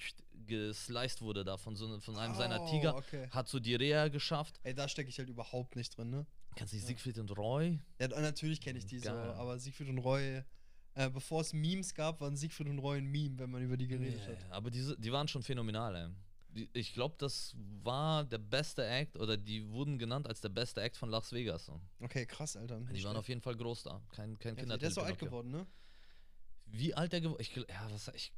[0.46, 2.96] gesliced wurde da von, so, ne- von einem seiner Oh, Tiger.
[2.96, 3.30] okay.
[3.32, 4.60] Hat so die Reha geschafft.
[4.64, 6.25] Ey, da stecke ich halt überhaupt nicht drin, ne?
[6.56, 6.88] Kennst du die Ja.
[6.88, 7.80] Siegfried und Roy?
[8.00, 9.31] Ja, natürlich kenne ich die so, Geil.
[9.36, 10.44] aber Siegfried und Roy,
[10.96, 13.88] äh, bevor es Memes gab, waren Siegfried und Roy ein Meme, wenn man über die
[13.88, 14.51] geredet Ja, hat.
[14.51, 16.68] aber diese, die waren schon phänomenal, ey.
[16.74, 17.53] Ich glaube, das
[17.84, 21.66] war der beste Act oder die wurden genannt als der beste Act von Las Vegas.
[21.66, 21.81] So.
[22.00, 22.79] Okay, krass, Alter.
[22.79, 24.01] Die Nicht waren auf jeden Fall groß da.
[24.10, 24.77] Kein, kein ja, Kinder.
[24.77, 25.66] Der ist so alt geworden, ne?
[26.68, 27.42] Wie alt der geworden?
[27.42, 28.32] Ich, gl- ja, was, ich,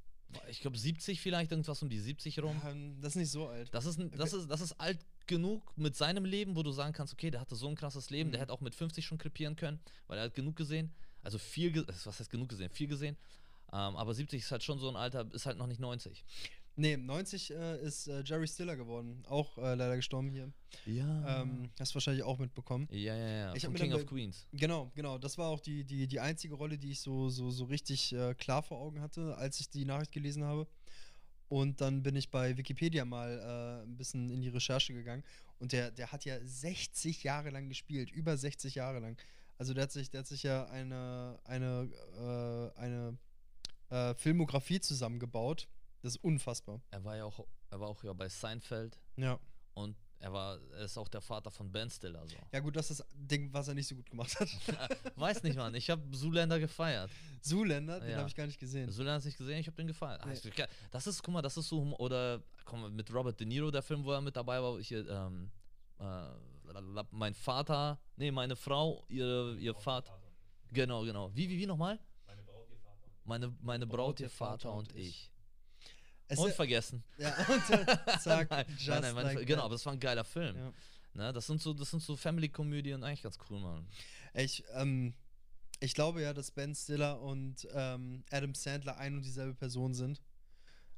[0.50, 2.62] ich glaube 70 vielleicht, irgendwas um die 70 rum.
[2.66, 3.74] Ähm, das ist nicht so alt.
[3.74, 7.14] Das ist, das, ist, das ist alt genug mit seinem Leben, wo du sagen kannst,
[7.14, 8.42] okay, der hatte so ein krasses Leben, der Mhm.
[8.44, 10.92] hätte auch mit 50 schon krepieren können, weil er hat genug gesehen.
[11.24, 12.70] Also viel, was heißt genug gesehen?
[12.70, 13.18] Viel gesehen.
[13.74, 16.24] Ähm, aber 70 ist halt schon so ein Alter, ist halt noch nicht 90.
[16.80, 19.24] Nee, 90 äh, ist äh, Jerry Stiller geworden.
[19.28, 20.54] Auch äh, leider gestorben hier.
[20.86, 21.42] Ja.
[21.42, 22.88] Ähm, hast du wahrscheinlich auch mitbekommen.
[22.92, 23.56] ja, ja, ja.
[23.56, 24.46] Ich Von King of Queens.
[24.54, 25.18] Genau, genau.
[25.18, 28.36] Das war auch die, die, die einzige Rolle, die ich so, so, so richtig äh,
[28.36, 30.68] klar vor Augen hatte, als ich die Nachricht gelesen habe.
[31.50, 35.24] Und dann bin ich bei Wikipedia mal äh, ein bisschen in die Recherche gegangen.
[35.58, 39.20] Und der, der hat ja 60 Jahre lang gespielt, über 60 Jahre lang.
[39.58, 41.90] Also der hat sich, der hat sich ja eine, eine,
[42.76, 43.18] äh, eine
[44.18, 45.70] Filmografie zusammengebaut.
[46.08, 46.80] Das ist unfassbar.
[46.90, 49.38] Er war ja auch, er war auch ja bei Seinfeld Ja.
[49.74, 52.26] und er war, er ist auch der Vater von Ben Stiller.
[52.26, 52.38] So.
[52.54, 54.48] Ja, gut, das ist das Ding, was er nicht so gut gemacht hat.
[55.18, 55.76] Weiß nicht, Mann.
[55.76, 57.12] Ich habe Zoolander gefeiert.
[57.42, 58.18] Zuländer, den Ja.
[58.20, 58.90] habe ich gar nicht gesehen.
[58.90, 60.26] Zoolander hast du nicht gesehen, ich habe den gefeiert.
[60.26, 60.66] Nee.
[60.92, 63.84] Das ist, guck mal, das ist so, oder komm mal, mit Robert De Niro, der
[63.84, 65.52] Film, wo er mit dabei war, hier, ähm,
[66.00, 70.18] äh, mein Vater, nee, meine Frau, ihr, ihr Vater.
[70.72, 71.36] Genau, genau.
[71.36, 72.00] Wie, wie, wie nochmal?
[73.26, 75.30] Meine, meine Braut, ihr Vater und ich.
[76.28, 77.04] Es Und ist- vergessen.
[77.18, 79.66] ja, und zack, nein, just nein, nein, like genau, that.
[79.66, 80.56] aber das war ein geiler Film.
[80.58, 80.74] Ja.
[81.14, 83.88] Ne, das sind so, das sind so Family-Komödien, eigentlich ganz cool, Mann.
[84.34, 85.14] Ich, ähm,
[85.80, 90.22] ich glaube ja, dass Ben Stiller und ähm, Adam Sandler ein und dieselbe Person sind.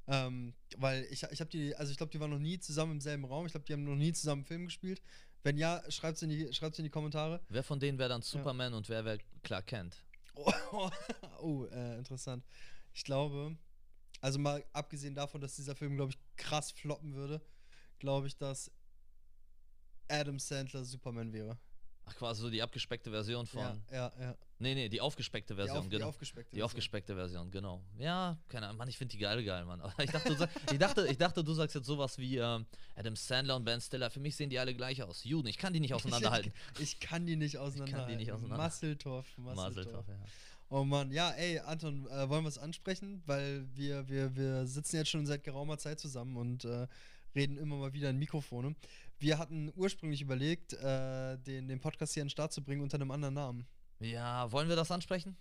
[0.08, 3.02] Ähm, weil ich, ich habe die, also ich glaube, die waren noch nie zusammen im
[3.02, 3.46] selben Raum.
[3.46, 5.02] Ich glaube, die haben noch nie zusammen einen Film gespielt.
[5.44, 7.40] Wenn ja, schreibt es in, die- schreibt's in die Kommentare.
[7.48, 9.96] Wer von denen wäre dann Superman und wer wäre Clark Kent?
[10.34, 10.52] Oh,
[11.42, 12.44] oh äh, interessant.
[12.94, 13.56] Ich glaube,
[14.22, 17.42] also mal abgesehen davon, dass dieser Film, glaube ich, krass floppen würde,
[18.00, 18.72] glaube ich, dass
[20.08, 21.58] Adam Sandler Superman wäre.
[22.10, 23.62] Ach, quasi so die abgespeckte Version von.
[23.62, 24.38] Ja, ja, ja.
[24.58, 26.08] Nee, nee, die aufgespeckte Die, Version, auf, die genau.
[26.08, 26.50] aufgespeckte.
[26.50, 26.66] Die Version.
[26.66, 27.84] aufgespeckte Version, genau.
[27.98, 29.80] Ja, keine Ahnung, Mann, ich finde die geil geil, Mann.
[29.82, 32.66] Aber ich dachte, du sag, ich, dachte, ich dachte, du sagst jetzt sowas wie ähm,
[32.96, 34.10] Adam Sandler und Ben Stiller.
[34.10, 35.24] Für mich sehen die alle gleich aus.
[35.24, 36.52] Juden, ich kann die nicht auseinanderhalten.
[36.76, 38.16] Ich, ich kann die nicht auseinanderhalten.
[38.16, 38.58] auseinanderhalten.
[38.58, 39.76] Masseltorf, Masseltorf.
[39.76, 40.16] Maseltorf, ja.
[40.72, 43.24] Oh Mann, ja, ey, Anton, äh, wollen wir es ansprechen?
[43.26, 46.88] Weil wir, wir, wir sitzen jetzt schon seit geraumer Zeit zusammen und äh,
[47.34, 48.76] reden immer mal wieder in Mikrofone.
[49.18, 52.98] Wir hatten ursprünglich überlegt, äh, den, den Podcast hier an den Start zu bringen unter
[52.98, 53.68] einem anderen Namen.
[54.00, 55.36] Ja, wollen wir das ansprechen?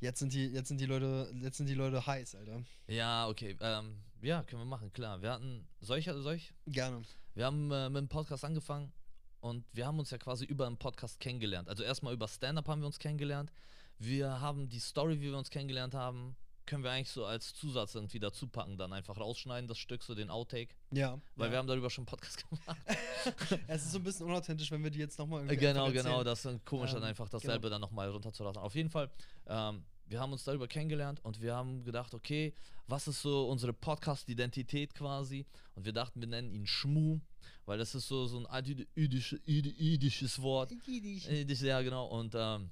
[0.00, 2.62] Jetzt sind die, jetzt sind die Leute, jetzt sind die Leute heiß, Alter.
[2.88, 3.56] Ja, okay.
[3.60, 5.22] Ähm, ja, können wir machen, klar.
[5.22, 6.52] Wir hatten solche, solch.
[6.66, 7.02] Gerne.
[7.34, 8.92] Wir haben äh, mit dem Podcast angefangen
[9.40, 11.68] und wir haben uns ja quasi über einen Podcast kennengelernt.
[11.68, 13.52] Also erstmal über Stand-up haben wir uns kennengelernt.
[13.98, 16.36] Wir haben die Story, wie wir uns kennengelernt haben,
[16.68, 20.14] können wir eigentlich so als Zusatz irgendwie dazu packen, dann einfach rausschneiden, das Stück, so
[20.14, 20.74] den Outtake.
[20.92, 21.18] Ja.
[21.34, 21.52] Weil ja.
[21.52, 22.78] wir haben darüber schon einen Podcast gemacht.
[23.66, 25.56] es ist so ein bisschen unauthentisch, wenn wir die jetzt nochmal irgendwie.
[25.56, 27.70] Genau, genau, das ist komisch, Ähm, dann einfach dasselbe genau.
[27.70, 28.60] dann nochmal runterzulassen.
[28.60, 29.10] Auf jeden Fall,
[29.46, 32.54] ähm, wir haben uns darüber kennengelernt und wir haben gedacht, okay,
[32.86, 35.46] was ist so unsere Podcast-Identität quasi?
[35.74, 37.20] Und wir dachten, wir nennen ihn Schmu,
[37.64, 40.72] weil das ist so, so ein jüdisches Wort.
[40.86, 42.06] Jüdisch, ja, genau.
[42.06, 42.70] Und ähm,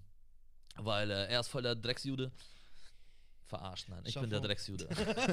[0.79, 2.31] weil äh, er ist voll der Drecksjude.
[3.47, 4.41] Verarscht, nein, ich bin der.
[4.41, 4.89] Drecksjude.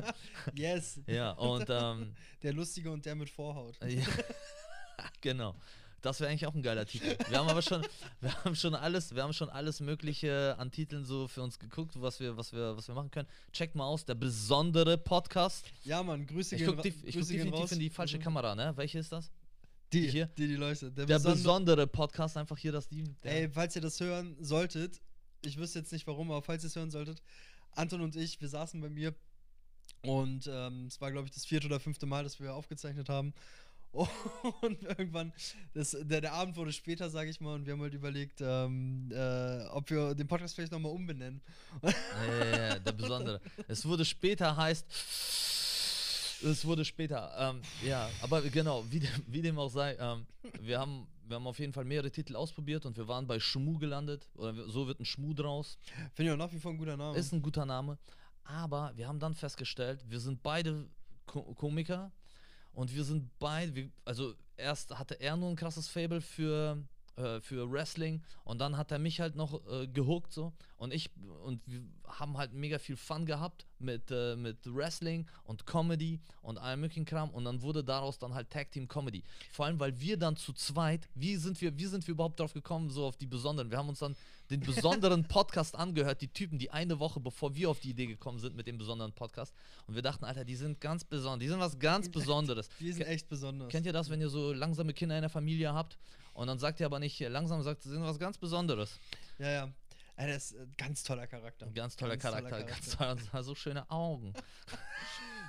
[0.56, 1.00] yes.
[1.08, 3.76] ja, und ähm, Der Lustige und der mit Vorhaut.
[3.88, 4.04] ja,
[5.22, 5.56] genau.
[6.02, 7.16] Das wäre eigentlich auch ein geiler Titel.
[7.30, 7.82] Wir haben aber schon,
[8.20, 11.94] wir haben schon alles, wir haben schon alles Mögliche an Titeln so für uns geguckt,
[11.96, 13.28] was wir, was wir, was wir machen können.
[13.54, 15.66] Checkt mal aus, der besondere Podcast.
[15.86, 17.72] Ja, Mann, Grüße Ich gehen guck, definitiv raus.
[17.72, 18.22] in die falsche Mhm.
[18.24, 18.74] Kamera, ne?
[18.76, 19.32] Welche ist das?
[19.94, 20.26] Die, hier?
[20.38, 20.98] die, die leuchtet.
[20.98, 23.06] Der, Der besondere- besondere Podcast, einfach hier das die.
[23.24, 25.00] Der, Ey, falls ihr das hören solltet,
[25.46, 27.22] ich wüsste jetzt nicht warum, aber falls ihr es hören solltet,
[27.72, 29.14] Anton und ich, wir saßen bei mir
[30.02, 33.34] und ähm, es war, glaube ich, das vierte oder fünfte Mal, dass wir aufgezeichnet haben.
[34.62, 35.32] Und irgendwann,
[35.76, 39.12] das, der, der Abend wurde später, sage ich mal, und wir haben halt überlegt, ähm,
[39.14, 41.42] äh, ob wir den Podcast vielleicht nochmal umbenennen.
[41.84, 43.42] Ja, ja, ja, der besondere.
[43.68, 44.88] es wurde später heißt.
[46.44, 47.34] Es wurde später.
[47.38, 50.26] Ähm, ja, aber genau, wie dem, wie dem auch sei, ähm,
[50.62, 53.78] wir, haben, wir haben auf jeden Fall mehrere Titel ausprobiert und wir waren bei Schmu
[53.78, 54.28] gelandet.
[54.36, 55.78] Oder so wird ein Schmu draus.
[56.14, 57.18] Finde ich auch nach wie vor ein guter Name.
[57.18, 57.98] Ist ein guter Name.
[58.44, 60.90] Aber wir haben dann festgestellt, wir sind beide
[61.26, 62.12] Ko Komiker
[62.74, 66.78] und wir sind beide, also erst hatte er nur ein krasses Fable für,
[67.16, 71.12] äh, für Wrestling und dann hat er mich halt noch äh, gehuckt so und ich
[71.44, 76.58] und wir haben halt mega viel Fun gehabt mit, äh, mit Wrestling und Comedy und
[76.58, 79.24] allem möglichen Kram und dann wurde daraus dann halt Tag Team Comedy.
[79.52, 82.54] Vor allem, weil wir dann zu zweit, wie sind wir, wie sind wir überhaupt drauf
[82.54, 83.70] gekommen, so auf die besonderen?
[83.70, 84.16] Wir haben uns dann
[84.50, 88.40] den besonderen Podcast angehört, die Typen, die eine Woche bevor wir auf die Idee gekommen
[88.40, 89.54] sind mit dem besonderen Podcast.
[89.88, 92.70] Und wir dachten, Alter, die sind ganz besonders, die sind was ganz Besonderes.
[92.80, 93.70] die sind echt besonders.
[93.70, 95.98] Kennt ihr das, wenn ihr so langsame Kinder in der Familie habt
[96.34, 99.00] und dann sagt ihr aber nicht langsam, sagt, sie sind was ganz Besonderes.
[99.40, 99.70] Ja, ja.
[100.16, 101.66] Das ist ein ganz toller Charakter.
[101.66, 104.34] Ein ganz toller Charakter, ganz toll, und hat so schöne Augen.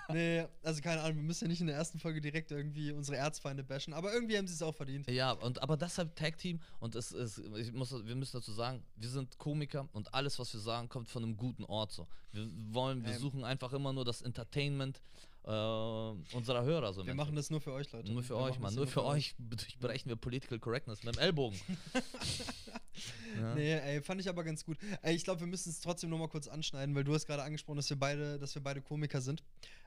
[0.09, 3.17] Nee, also keine Ahnung, wir müssen ja nicht in der ersten Folge direkt irgendwie unsere
[3.17, 5.11] Erzfeinde bashen, aber irgendwie haben sie es auch verdient.
[5.11, 8.85] Ja, und aber deshalb Tag Team und es ist, ich muss, wir müssen dazu sagen,
[8.97, 12.07] wir sind Komiker und alles, was wir sagen, kommt von einem guten Ort so.
[12.33, 13.19] Wir wollen, wir Ähm.
[13.19, 15.01] suchen einfach immer nur das Entertainment
[15.45, 17.07] äh, unserer Hörer so.
[17.07, 18.13] Wir machen das nur für euch, Leute.
[18.13, 18.75] Nur für Wir euch, Mann.
[18.75, 21.59] Nur für euch durchbrechen wir Political Correctness mit dem Ellbogen.
[23.41, 23.55] ja.
[23.55, 24.79] Nee, ey, fand ich aber ganz gut.
[25.03, 27.43] Ey, ich glaube, wir müssen es trotzdem noch mal kurz anschneiden, weil du hast gerade
[27.43, 29.43] angesprochen, dass wir beide, dass wir beide Komiker sind.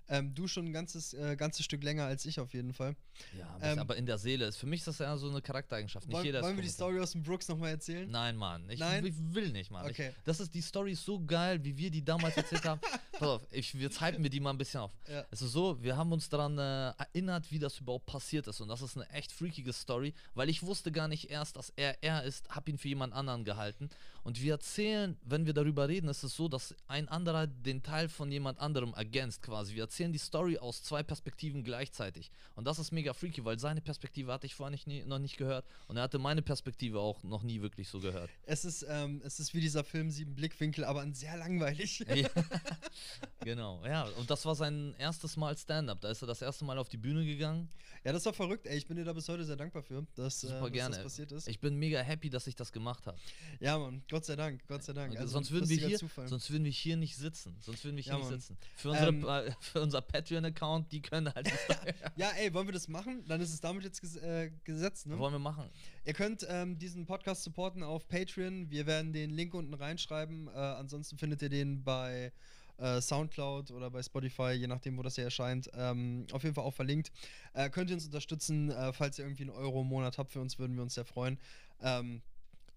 [0.09, 2.95] Ähm, du schon ein ganzes, äh, ganzes Stück länger als ich auf jeden Fall.
[3.37, 4.57] Ja, aber, Ähm, aber in der Seele ist.
[4.57, 6.07] Für mich ist das ja so eine Charaktereigenschaft.
[6.07, 6.69] Nicht Wollen, jeder wollen wir die.
[6.69, 8.09] Story aus dem Brooks noch mal erzählen?
[8.09, 8.69] Nein, Mann.
[8.69, 9.05] Ich, Nein?
[9.05, 9.85] ich will nicht, Mann.
[9.85, 10.09] Okay.
[10.09, 12.79] Ich, das ist die Story ist so geil, wie wir die damals erzählt haben.
[13.11, 14.91] Pass auf, ich, jetzt hypen wir die mal ein bisschen auf.
[15.09, 15.25] Ja.
[15.31, 18.61] Es ist so, wir haben uns daran äh, erinnert, wie das überhaupt passiert ist.
[18.61, 22.01] Und das ist eine echt freakige Story, weil ich wusste gar nicht erst, dass er
[22.01, 23.89] er ist, hab ihn für jemand anderen gehalten.
[24.27, 28.09] Und wir erzählen, wenn wir darüber reden, ist es so, dass ein anderer den Teil
[28.09, 29.73] von jemand anderem ergänzt quasi.
[29.73, 32.29] Wir erzählen die Story aus zwei Perspektiven gleichzeitig.
[32.53, 35.37] Und das ist mega freaky, weil seine Perspektive hatte ich vorher nicht, nie, noch nicht
[35.37, 35.65] gehört.
[35.87, 38.29] Und er hatte meine Perspektive auch noch nie wirklich so gehört.
[38.43, 42.03] Es ist, ähm, es ist wie dieser Film Sieben Blickwinkel, aber ein sehr langweilig.
[42.17, 42.29] Ja.
[43.41, 44.05] genau, ja.
[44.17, 46.01] Und das war sein erstes Mal Stand-up.
[46.01, 47.69] Da ist er das erste Mal auf die Bühne gegangen.
[48.03, 48.77] Ja, das war verrückt, ey.
[48.77, 51.47] Ich bin dir da bis heute sehr dankbar für, dass, äh, dass das passiert ist.
[51.47, 53.17] Ich bin mega happy, dass ich das gemacht habe.
[53.59, 55.17] ja, Mann, Gott sei Dank, Gott sei Dank.
[55.17, 56.27] Also, sonst, würden wir hier, Zufall.
[56.27, 57.55] sonst würden wir hier nicht sitzen.
[57.61, 58.39] Sonst würden wir hier Ja, nicht Mann.
[58.39, 58.57] sitzen.
[58.75, 61.51] Für, unsere, Ähm, äh, für unser Patreon-Account, die können halt.
[62.15, 63.23] ja, ey, wollen wir das machen?
[63.27, 65.17] Dann ist es damit jetzt ges äh, gesetzt, ne?
[65.17, 65.69] Wollen wir machen.
[66.05, 68.69] Ihr könnt ähm, diesen Podcast supporten auf Patreon.
[68.69, 70.47] Wir werden den Link unten reinschreiben.
[70.47, 72.31] Äh, ansonsten findet ihr den bei
[72.77, 75.69] äh, Soundcloud oder bei Spotify, je nachdem, wo das hier erscheint.
[75.73, 77.11] Ähm, auf jeden Fall auch verlinkt.
[77.53, 80.31] Äh, könnt ihr uns unterstützen, äh, falls ihr irgendwie einen Euro im Monat habt.
[80.31, 81.39] Für uns würden wir uns sehr freuen,
[81.81, 82.21] ähm,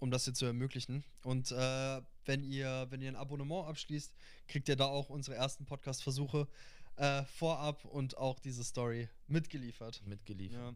[0.01, 1.05] um das hier zu ermöglichen.
[1.23, 4.13] Und äh, wenn, ihr, wenn ihr ein Abonnement abschließt,
[4.49, 6.49] kriegt ihr da auch unsere ersten Podcast-Versuche
[6.97, 10.03] äh, vorab und auch diese Story mitgeliefert.
[10.07, 10.59] Mitgeliefert.
[10.59, 10.75] Ja.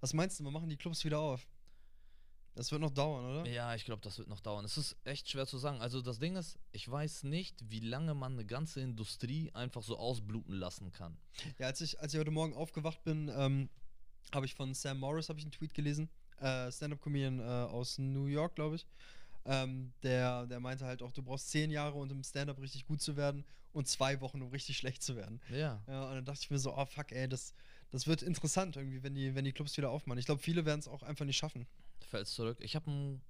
[0.00, 1.46] Was meinst du, wir machen die Clubs wieder auf?
[2.54, 3.50] Das wird noch dauern, oder?
[3.50, 4.64] Ja, ich glaube, das wird noch dauern.
[4.64, 5.82] Es ist echt schwer zu sagen.
[5.82, 9.98] Also das Ding ist, ich weiß nicht, wie lange man eine ganze Industrie einfach so
[9.98, 11.18] ausbluten lassen kann.
[11.58, 13.68] Ja, als ich, als ich heute Morgen aufgewacht bin, ähm,
[14.34, 16.08] habe ich von Sam Morris ich einen Tweet gelesen,
[16.40, 18.86] äh, Stand-up-Comedian äh, aus New York, glaube ich.
[19.44, 23.00] Ähm, der, der meinte halt auch, du brauchst zehn Jahre, um im Stand-up richtig gut
[23.00, 25.40] zu werden und zwei Wochen, um richtig schlecht zu werden.
[25.50, 25.80] Ja.
[25.86, 27.54] ja und dann dachte ich mir so, oh fuck, ey, das,
[27.90, 30.18] das wird interessant irgendwie, wenn die, wenn die Clubs wieder aufmachen.
[30.18, 31.66] Ich glaube, viele werden es auch einfach nicht schaffen.
[32.08, 32.58] Fällst zurück.
[32.60, 33.20] Ich habe ein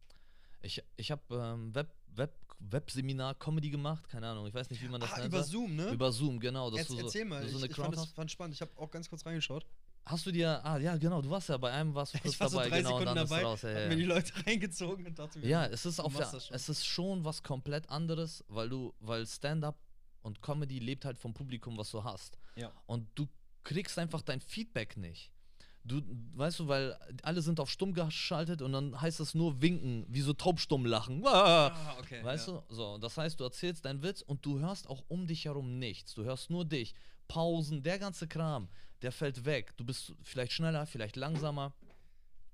[0.67, 4.89] ich, ich habe ähm, Web, Web, Webseminar Comedy gemacht, keine Ahnung, ich weiß nicht, wie
[4.89, 5.29] man das ah, nennt.
[5.29, 5.91] Über Zoom, ne?
[5.91, 6.71] Über Zoom, genau.
[6.71, 8.55] Dass Jetzt, erzähl mal, so, so ich, ich fand das fand spannend.
[8.55, 9.67] Ich habe auch ganz kurz reingeschaut.
[10.07, 12.41] Hast du dir, ah ja, genau, du warst ja bei einem, warst du kurz ich
[12.41, 13.89] war dabei, so drei genau, Sekunden und dann dabei, raus, ja, ja.
[13.89, 17.25] mir die Leute reingezogen und dachte mir, ja, es ist auf der, es ist schon
[17.25, 19.77] was komplett anderes, weil du, weil Stand-up
[20.23, 22.39] und Comedy lebt halt vom Publikum, was du hast.
[22.55, 22.73] Ja.
[22.87, 23.27] Und du
[23.65, 25.33] kriegst einfach dein Feedback nicht.
[25.87, 26.03] Du,
[26.35, 30.21] weißt du, weil alle sind auf stumm geschaltet und dann heißt es nur winken, wie
[30.21, 31.23] so taubstumm lachen.
[31.27, 32.65] Ah, okay, weißt ja.
[32.69, 32.75] du?
[32.75, 36.15] So, das heißt, du erzählst deinen Witz und du hörst auch um dich herum nichts.
[36.15, 36.95] Du hörst nur dich.
[37.29, 38.69] Pausen, der ganze Kram,
[39.03, 39.77] der fällt weg.
[39.77, 41.73] Du bist vielleicht schneller, vielleicht langsamer.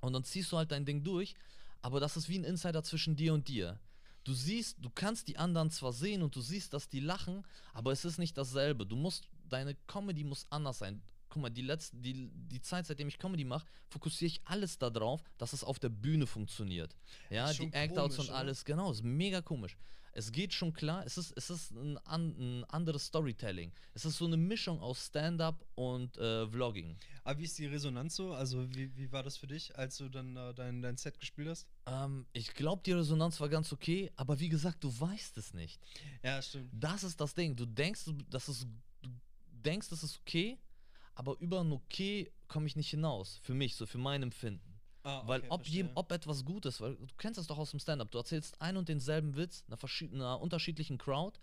[0.01, 1.35] Und dann ziehst du halt dein Ding durch.
[1.81, 3.79] Aber das ist wie ein Insider zwischen dir und dir.
[4.25, 7.93] Du siehst, du kannst die anderen zwar sehen und du siehst, dass die lachen, aber
[7.93, 8.87] es ist nicht dasselbe.
[8.87, 13.09] Du musst, deine Comedy muss anders sein guck mal, die, letzte, die, die Zeit, seitdem
[13.09, 16.95] ich Comedy mache, fokussiere ich alles darauf, dass es auf der Bühne funktioniert.
[17.31, 19.77] Ja, die Act-Outs und alles, genau, ist mega komisch.
[20.15, 23.73] Es geht schon klar, es ist, es ist ein, ein anderes Storytelling.
[23.95, 26.99] Es ist so eine Mischung aus Stand-up und äh, Vlogging.
[27.25, 28.35] Aber wie ist die Resonanz so?
[28.35, 31.49] Also, wie, wie war das für dich, als du dann äh, dein, dein Set gespielt
[31.49, 31.67] hast?
[31.87, 35.81] Ähm, ich glaube, die Resonanz war ganz okay, aber wie gesagt, du weißt es nicht.
[36.23, 36.69] Ja, stimmt.
[36.73, 37.57] Das ist das Ding.
[37.57, 38.67] Du denkst, dass es,
[39.01, 39.09] du
[39.65, 40.59] denkst, das ist okay,
[41.15, 43.41] aber über ein Okay komme ich nicht hinaus.
[43.43, 44.81] Für mich, so für mein Empfinden.
[45.05, 47.71] Ah, okay, weil ob, je, ob etwas gut ist, weil du kennst das doch aus
[47.71, 51.41] dem Stand-up, du erzählst ein und denselben Witz einer, einer unterschiedlichen Crowd.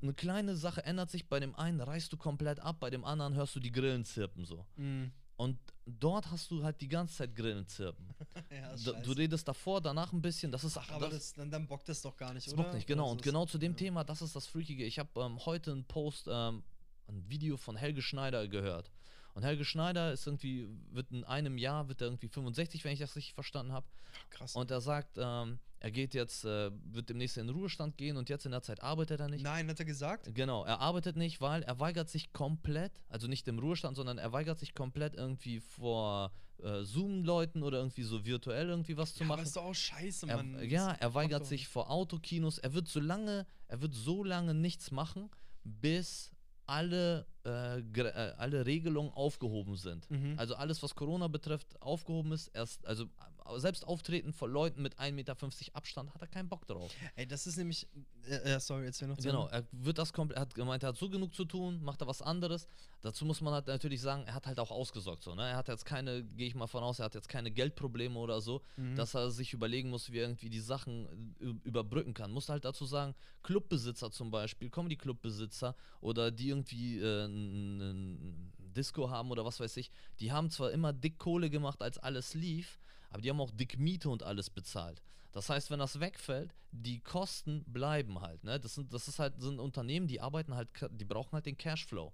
[0.00, 3.34] Eine kleine Sache ändert sich, bei dem einen reißt du komplett ab, bei dem anderen
[3.34, 4.64] hörst du die Grillen zirpen so.
[4.76, 5.06] Mm.
[5.36, 8.08] Und dort hast du halt die ganze Zeit Grillen zirpen.
[8.50, 11.66] ja, du, du redest davor, danach ein bisschen, das ist Ach, aber das, dann, dann
[11.66, 12.64] bockt das doch gar nicht, das oder?
[12.64, 13.04] Bockt nicht, genau.
[13.04, 13.78] Also und genau zu dem ja.
[13.78, 14.84] Thema, das ist das Freakige.
[14.84, 16.62] Ich habe ähm, heute einen Post ähm,
[17.08, 18.90] ein Video von Helge Schneider gehört.
[19.34, 22.98] Und Helge Schneider ist irgendwie, wird in einem Jahr, wird er irgendwie 65, wenn ich
[22.98, 23.86] das richtig verstanden habe.
[24.30, 24.56] Krass.
[24.56, 28.28] Und er sagt, ähm, er geht jetzt, äh, wird demnächst in den Ruhestand gehen und
[28.28, 29.44] jetzt in der Zeit arbeitet er nicht.
[29.44, 30.34] Nein, hat er gesagt?
[30.34, 34.32] Genau, er arbeitet nicht, weil er weigert sich komplett, also nicht im Ruhestand, sondern er
[34.32, 39.26] weigert sich komplett irgendwie vor äh, Zoom-Leuten oder irgendwie so virtuell irgendwie was zu ja,
[39.26, 39.38] machen.
[39.38, 40.56] Aber ist doch auch scheiße, Mann.
[40.56, 42.58] Er, ja, er weigert sich vor Autokinos.
[42.58, 45.30] Er wird so lange, er wird so lange nichts machen,
[45.62, 46.32] bis
[46.68, 50.08] alle, äh, äh, alle Regelungen aufgehoben sind.
[50.10, 50.34] Mhm.
[50.36, 52.48] Also alles, was Corona betrifft, aufgehoben ist.
[52.48, 53.06] Erst, also
[53.48, 55.36] äh, selbst Auftreten vor Leuten mit 1,50 Meter
[55.72, 56.92] Abstand hat er keinen Bock drauf.
[57.16, 57.86] Ey, das ist nämlich.
[58.26, 60.90] Äh, äh sorry, jetzt wir noch Genau, er wird das komplett, er hat gemeint, er
[60.90, 62.66] hat so genug zu tun, macht er was anderes.
[63.00, 65.22] Dazu muss man halt natürlich sagen, er hat halt auch ausgesorgt.
[65.22, 65.48] So, ne?
[65.48, 68.40] Er hat jetzt keine, gehe ich mal von aus, er hat jetzt keine Geldprobleme oder
[68.40, 68.96] so, mhm.
[68.96, 71.34] dass er sich überlegen muss, wie er irgendwie die Sachen
[71.64, 72.32] überbrücken kann.
[72.32, 79.30] Muss halt dazu sagen, Clubbesitzer zum Beispiel, Comedy-Clubbesitzer oder die irgendwie äh, ein Disco haben
[79.30, 82.78] oder was weiß ich, die haben zwar immer dick Kohle gemacht, als alles lief,
[83.10, 85.02] aber die haben auch dick Miete und alles bezahlt.
[85.32, 88.42] Das heißt, wenn das wegfällt, die Kosten bleiben halt.
[88.44, 88.58] Ne?
[88.58, 92.12] Das, sind, das ist halt, sind Unternehmen, die arbeiten halt, die brauchen halt den Cashflow.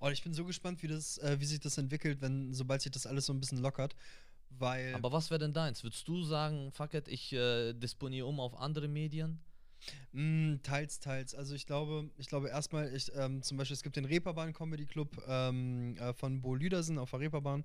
[0.00, 2.92] Oh, ich bin so gespannt, wie, das, äh, wie sich das entwickelt, wenn, sobald sich
[2.92, 3.96] das alles so ein bisschen lockert.
[4.50, 5.82] Weil Aber was wäre denn deins?
[5.82, 9.40] Würdest du sagen, fuck it, ich äh, disponiere um auf andere Medien?
[10.12, 11.34] Mm, teils, teils.
[11.34, 14.86] Also ich glaube, ich glaube erstmal, ich, ähm, zum Beispiel, es gibt den Reeperbahn Comedy
[14.86, 17.64] Club ähm, äh, von Bo Lüdersen auf der Reeperbahn.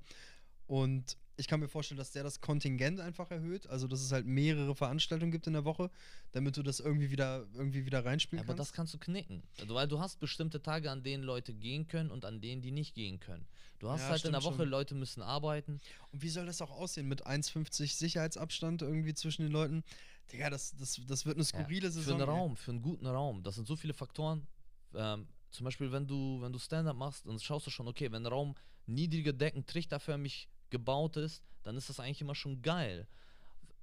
[0.67, 4.25] Und ich kann mir vorstellen, dass der das Kontingent einfach erhöht, also dass es halt
[4.25, 5.89] mehrere Veranstaltungen gibt in der Woche,
[6.31, 8.51] damit du das irgendwie wieder irgendwie wieder reinspielen ja, kannst.
[8.51, 11.87] Aber das kannst du knicken, also, weil du hast bestimmte Tage, an denen Leute gehen
[11.87, 13.47] können und an denen die nicht gehen können.
[13.79, 14.69] Du hast ja, halt in der Woche schon.
[14.69, 15.81] Leute müssen arbeiten.
[16.11, 19.83] Und wie soll das auch aussehen mit 1,50 Sicherheitsabstand irgendwie zwischen den Leuten?
[20.31, 22.17] Digga, das, das, das wird eine skurrile ja, Saison.
[22.17, 23.43] Für einen Raum, für einen guten Raum.
[23.43, 24.47] Das sind so viele Faktoren.
[24.95, 28.23] Ähm, zum Beispiel, wenn du, wenn du Stand-up machst, dann schaust du schon, okay, wenn
[28.23, 33.07] der Raum niedrige Decken, trichterförmig gebaut ist, dann ist das eigentlich immer schon geil.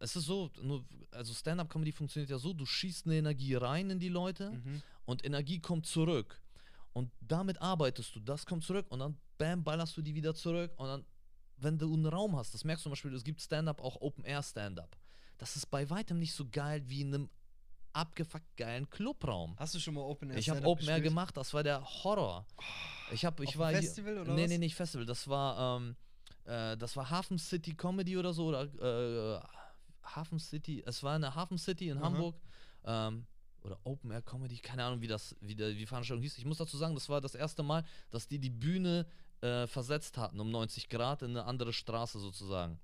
[0.01, 3.99] Es ist so, nur, also Stand-up-Comedy funktioniert ja so, du schießt eine Energie rein in
[3.99, 4.83] die Leute mhm.
[5.05, 6.43] und Energie kommt zurück.
[6.93, 10.73] Und damit arbeitest du, das kommt zurück und dann bam, ballerst du die wieder zurück
[10.77, 11.05] und dann,
[11.59, 14.97] wenn du einen Raum hast, das merkst du zum Beispiel, es gibt Stand-up, auch Open-Air-Stand-up.
[15.39, 17.31] Das ist bei weitem nicht so geil wie in einem
[17.93, 19.57] abgefuckt geilen Clubraum.
[19.59, 22.47] Hast du schon mal Open Air Ich habe Open Air gemacht, das war der Horror.
[23.13, 24.51] Ich habe, ich war Festival hier, oder Nee, was?
[24.51, 25.97] nee, nicht Festival, das war ähm,
[26.45, 29.41] äh, das war Hafen City Comedy oder so oder äh,
[30.05, 32.05] Hafen City, es war in der Hafen City in Aha.
[32.05, 32.37] Hamburg.
[32.85, 33.27] Ähm,
[33.63, 36.39] oder Open Air Comedy, keine Ahnung, wie das, wie der, wie die Veranstaltung hieß.
[36.39, 39.07] Ich muss dazu sagen, das war das erste Mal, dass die die Bühne
[39.43, 42.81] äh, versetzt hatten um 90 Grad in eine andere Straße sozusagen.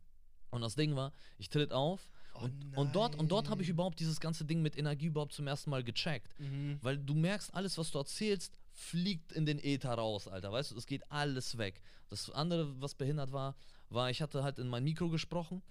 [0.50, 3.68] Und das Ding war, ich tritt auf Oh und, und dort und dort habe ich
[3.70, 6.38] überhaupt dieses ganze Ding mit Energie überhaupt zum ersten Mal gecheckt.
[6.38, 6.78] Mhm.
[6.82, 10.52] Weil du merkst, alles, was du erzählst, fliegt in den Äther raus, Alter.
[10.52, 11.80] Weißt du, es geht alles weg.
[12.08, 13.56] Das andere, was behindert war,
[13.88, 15.62] war, ich hatte halt in mein Mikro gesprochen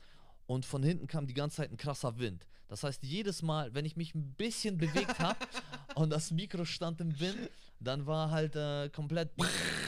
[0.48, 2.48] und von hinten kam die ganze Zeit ein krasser Wind.
[2.68, 5.38] Das heißt, jedes Mal, wenn ich mich ein bisschen bewegt habe
[5.96, 9.32] und das Mikro stand im Wind, dann war halt äh, komplett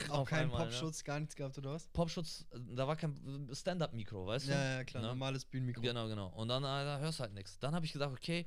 [0.10, 0.72] Auch keinen einmal, ne?
[0.72, 1.88] Popschutz, gar nichts gehabt, oder was?
[1.88, 4.52] Popschutz, äh, da war kein Stand-Up-Mikro, weißt du?
[4.52, 5.10] Ja, ja, klar, Ne?
[5.10, 5.82] normales Bühnenmikro.
[5.82, 6.28] Genau, genau.
[6.36, 7.58] Und dann äh, da hörst du halt nichts.
[7.58, 8.46] Dann habe ich gesagt, okay,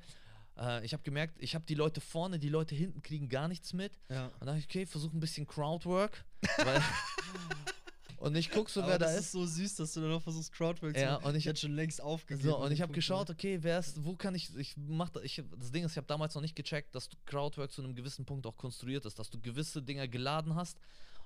[0.58, 3.72] äh, ich habe gemerkt, ich habe die Leute vorne, die Leute hinten kriegen gar nichts
[3.72, 3.92] mit.
[4.08, 4.26] Ja.
[4.26, 6.24] Und dann dachte ich, okay, versuch ein bisschen Crowdwork.
[6.58, 6.82] Weil
[8.18, 9.20] und ich guck so, Aber wer da das ist.
[9.26, 11.74] ist so süß, dass du da noch versuchst, Crowdwork Ja, zu und ich- hätte schon
[11.74, 12.48] längst aufgegeben.
[12.50, 15.72] So, und ich habe geschaut, okay, wer ist, wo kann ich, ich mach, ich, das
[15.72, 18.46] Ding ist, ich habe damals noch nicht gecheckt, dass du Crowdwork zu einem gewissen Punkt
[18.46, 20.78] auch konstruiert ist, dass du gewisse Dinger geladen hast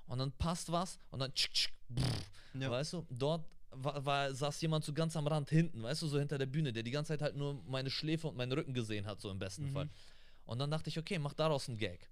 [0.07, 2.03] und dann passt was und dann tschik, tschik, brrr,
[2.61, 2.71] Ja.
[2.71, 3.43] weißt du, dort
[3.83, 6.71] war, war, saß jemand so ganz am Rand hinten, weißt du, so hinter der Bühne,
[6.73, 9.39] der die ganze Zeit halt nur meine Schläfe und meinen Rücken gesehen hat, so im
[9.39, 9.73] besten Mhm.
[9.73, 9.89] Fall.
[10.45, 12.07] Und dann dachte ich, okay, mach daraus einen Gag.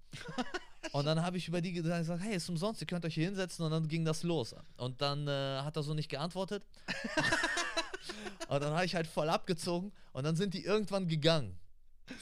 [0.92, 3.64] und dann habe ich über die gesagt, hey, ist umsonst, ihr könnt euch hier hinsetzen
[3.64, 4.54] und dann ging das los.
[4.76, 6.64] Und dann äh, hat er so nicht geantwortet.
[8.48, 11.58] und dann habe ich halt voll abgezogen und dann sind die irgendwann gegangen.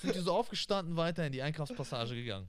[0.02, 2.46] Sind die so aufgestanden, weiter in die Einkaufspassage gegangen.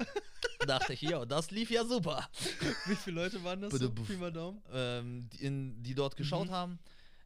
[0.66, 2.28] Dachte ich, ja, das lief ja super.
[2.86, 3.74] Wie viele Leute waren das?
[3.74, 3.90] So?
[3.90, 4.08] buff.
[4.08, 4.62] Pi mal Daumen.
[4.72, 6.52] Ähm, die, in, die dort geschaut Mhm.
[6.52, 6.80] haben.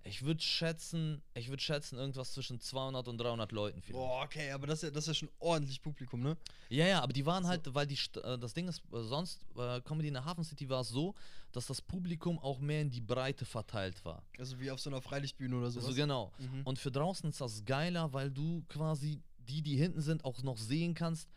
[0.03, 3.99] Ich würde schätzen, ich würde schätzen, irgendwas zwischen 200 und 300 Leuten vielleicht.
[4.01, 6.37] Boah, okay, aber das ist ja, das ist ja schon ordentlich Publikum, ne?
[6.69, 9.81] Ja, ja, aber die waren halt, weil die äh, das Ding ist, äh, sonst äh,
[9.81, 11.13] Comedy in der Hafen City war es so,
[11.51, 14.23] dass das Publikum auch mehr in die Breite verteilt war.
[14.37, 15.69] Also wie auf so einer Freilichtbühne oder.
[15.69, 16.31] So genau.
[16.37, 16.61] Mhm.
[16.63, 20.57] Und für draußen ist das geiler, weil du quasi die, die hinten sind, auch noch
[20.57, 21.27] sehen kannst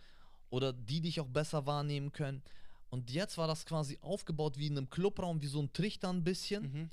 [0.51, 2.43] oder die dich auch besser wahrnehmen können.
[2.91, 6.25] Und jetzt war das quasi aufgebaut wie in einem Clubraum, wie so ein Trichter ein
[6.25, 6.91] bisschen, Mhm.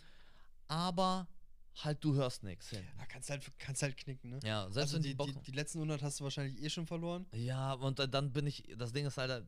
[0.67, 1.27] aber
[1.83, 2.71] halt du hörst nichts.
[2.71, 4.39] Ja, kannst halt, kannst halt knicken, ne?
[4.43, 7.25] Ja, selbst Also wenn die, die, die, letzten 100 hast du wahrscheinlich eh schon verloren.
[7.33, 9.45] Ja, und dann- bin ich, das Ding ist halt,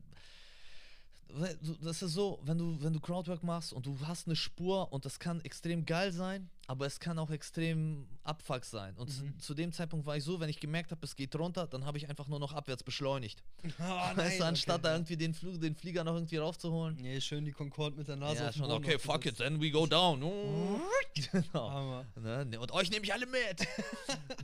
[1.82, 5.04] das ist so, wenn du, wenn du Crowdwork machst und du hast eine Spur und
[5.04, 8.94] das kann extrem geil sein, aber es kann auch extrem Abfuck sein.
[8.96, 9.38] Und zu, Mhm.
[9.40, 11.98] zu dem Zeitpunkt war ich so, wenn ich gemerkt habe, es geht runter, dann habe
[11.98, 13.42] ich einfach nur noch abwärts beschleunigt.
[13.80, 14.82] Ah, weißt du, anstatt okay.
[14.84, 16.96] da irgendwie den, Flug, den Flieger noch irgendwie raufzuholen.
[16.96, 19.86] Nee, schön die Concorde mit der Nase ja, schon, okay, fuck it, then we go
[19.86, 20.20] down.
[21.32, 22.04] genau.
[22.16, 22.44] Ne?
[22.44, 23.66] ne, Und euch nehme ich alle mit.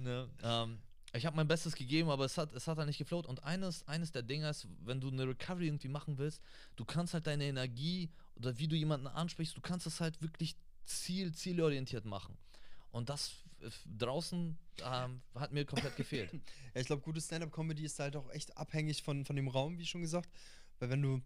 [0.03, 0.29] ne?
[0.43, 0.79] ähm,
[1.17, 3.27] ich habe mein Bestes gegeben, aber es hat, es hat halt nicht gefloat.
[3.27, 6.43] Und eines, eines der Dinge ist, wenn du eine Recovery irgendwie machen willst,
[6.77, 10.57] du kannst halt deine Energie oder wie du jemanden ansprichst, du kannst es halt wirklich
[10.85, 12.37] ziel, zielorientiert machen.
[12.91, 13.33] Und das
[13.99, 16.33] draußen ähm, hat mir komplett gefehlt.
[16.33, 19.87] Ja, ich glaube, gute Stand-Up-Comedy ist halt auch echt abhängig von, von dem Raum, wie
[19.87, 20.31] schon gesagt.
[20.79, 21.23] Weil wenn du,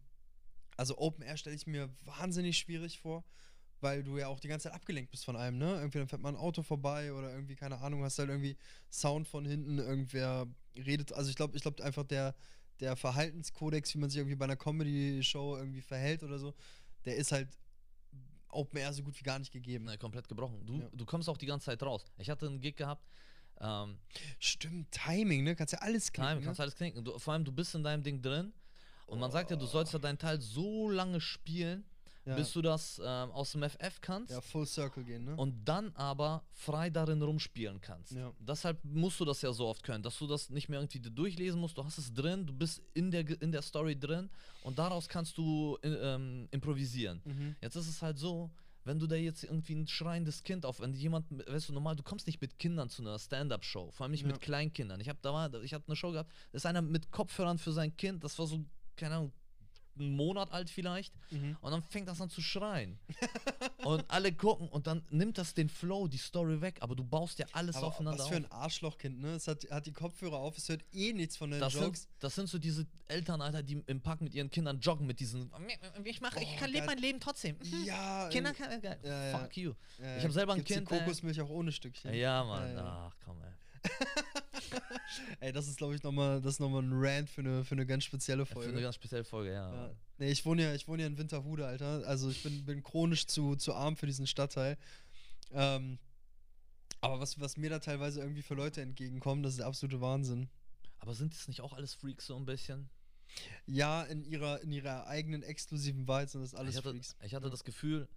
[0.76, 3.24] also Open Air stelle ich mir wahnsinnig schwierig vor,
[3.83, 5.75] weil du ja auch die ganze Zeit abgelenkt bist von einem, ne?
[5.77, 8.57] Irgendwie dann fährt mal ein Auto vorbei oder irgendwie, keine Ahnung, hast halt irgendwie
[8.90, 11.12] Sound von hinten, irgendwer redet.
[11.12, 12.35] Also ich glaube, ich glaube einfach der,
[12.81, 16.55] der Verhaltenskodex, wie man sich irgendwie bei einer Comedy-Show irgendwie verhält oder so,
[17.05, 17.49] der ist halt
[18.49, 19.85] Open Air so gut wie gar nicht gegeben.
[19.85, 20.64] ne, komplett gebrochen.
[20.66, 20.88] Du, Ja.
[20.93, 22.05] du kommst auch die ganze Zeit raus.
[22.19, 23.07] Ich hatte einen Gig gehabt,
[23.61, 23.99] ähm,
[24.38, 25.55] Stimmt, Timing, ne?
[25.55, 26.62] Kannst ja alles knicken, kannst ne?
[26.64, 27.05] alles knicken.
[27.05, 28.53] Du, vor allem, du bist in deinem Ding drin.
[29.07, 31.85] Und man sagt ja, du sollst ja deinen Teil so lange spielen,
[32.27, 32.37] Ja.
[32.37, 34.31] bis du das ähm, aus dem FF kannst.
[34.31, 35.37] ja, Full Circle gehen, ne?
[35.37, 38.13] Und dann aber frei darin rumspielen kannst.
[38.13, 38.31] Ja.
[38.39, 41.59] Deshalb musst du das ja so oft können, dass du das nicht mehr irgendwie durchlesen
[41.61, 41.79] musst.
[41.79, 44.29] Du hast es drin, du bist in der, in der Story drin
[44.65, 47.23] und daraus kannst du äh, ähm, improvisieren.
[47.25, 47.57] Mhm.
[47.63, 48.51] Jetzt ist es halt so,
[48.85, 52.03] wenn du da jetzt irgendwie ein schreiendes Kind auf, wenn jemand, weißt du, normal, du
[52.03, 54.29] kommst nicht mit Kindern zu einer Stand-Up-Show, vor allem nicht Ja.
[54.29, 55.01] mit Kleinkindern.
[55.01, 57.73] Ich habe da war, ich habe eine Show gehabt, da ist einer mit Kopfhörern für
[57.73, 58.63] sein Kind, das war so,
[58.97, 59.33] keine Ahnung,
[60.01, 61.57] einen Monat alt vielleicht, Mhm.
[61.61, 62.99] und dann fängt das an zu schreien.
[63.85, 67.39] und alle gucken und dann nimmt das den Flow, die Story weg, aber du baust
[67.39, 68.45] ja alles Aber aufeinander was für auf.
[68.45, 69.35] ein Arschlochkind, ne?
[69.35, 72.03] Es hat, hat die Kopfhörer auf, es hört eh nichts von den Das Jokes.
[72.03, 75.21] sind, das sind so diese Eltern, Alter, die im Park mit ihren Kindern joggen mit
[75.21, 75.51] diesen.
[76.05, 77.57] Ich mache, ich kann lebe mein Leben trotzdem.
[77.85, 78.99] Ja, Kinder äh, kann, äh, geil.
[79.03, 79.39] ja, ja.
[79.39, 79.73] Fuck you.
[80.01, 82.13] äh, ich hab selber ein Kind, Die äh, Kokosmilch auch ohne Stückchen.
[82.15, 82.69] Ja, Mann.
[82.69, 83.11] Ja, ja.
[83.11, 83.51] Ach komm, ey.
[85.40, 88.05] Ey, das ist, glaube ich, nochmal noch mal ein Rant für eine, für eine ganz
[88.05, 88.71] spezielle Für Folge.
[88.73, 89.73] eine ganz spezielle Folge, ja.
[89.73, 89.90] ja.
[90.19, 92.07] Nee, ich wohne ja, ich wohne ja in Winterhude, Alter.
[92.07, 94.76] Also ich bin, bin chronisch zu, zu arm für diesen Stadtteil.
[95.53, 95.99] Ähm,
[97.01, 100.49] aber was, was mir da teilweise irgendwie für Leute entgegenkommen, das ist der absolute Wahnsinn.
[100.99, 102.91] Aber sind das nicht auch alles Freaks so ein bisschen?
[103.66, 107.16] Ja, in ihrer, in ihrer eigenen exklusiven Wahrheit sind das alles ich hatte, Freaks.
[107.22, 107.51] Ich hatte Ja.
[107.51, 108.09] das Gefühl,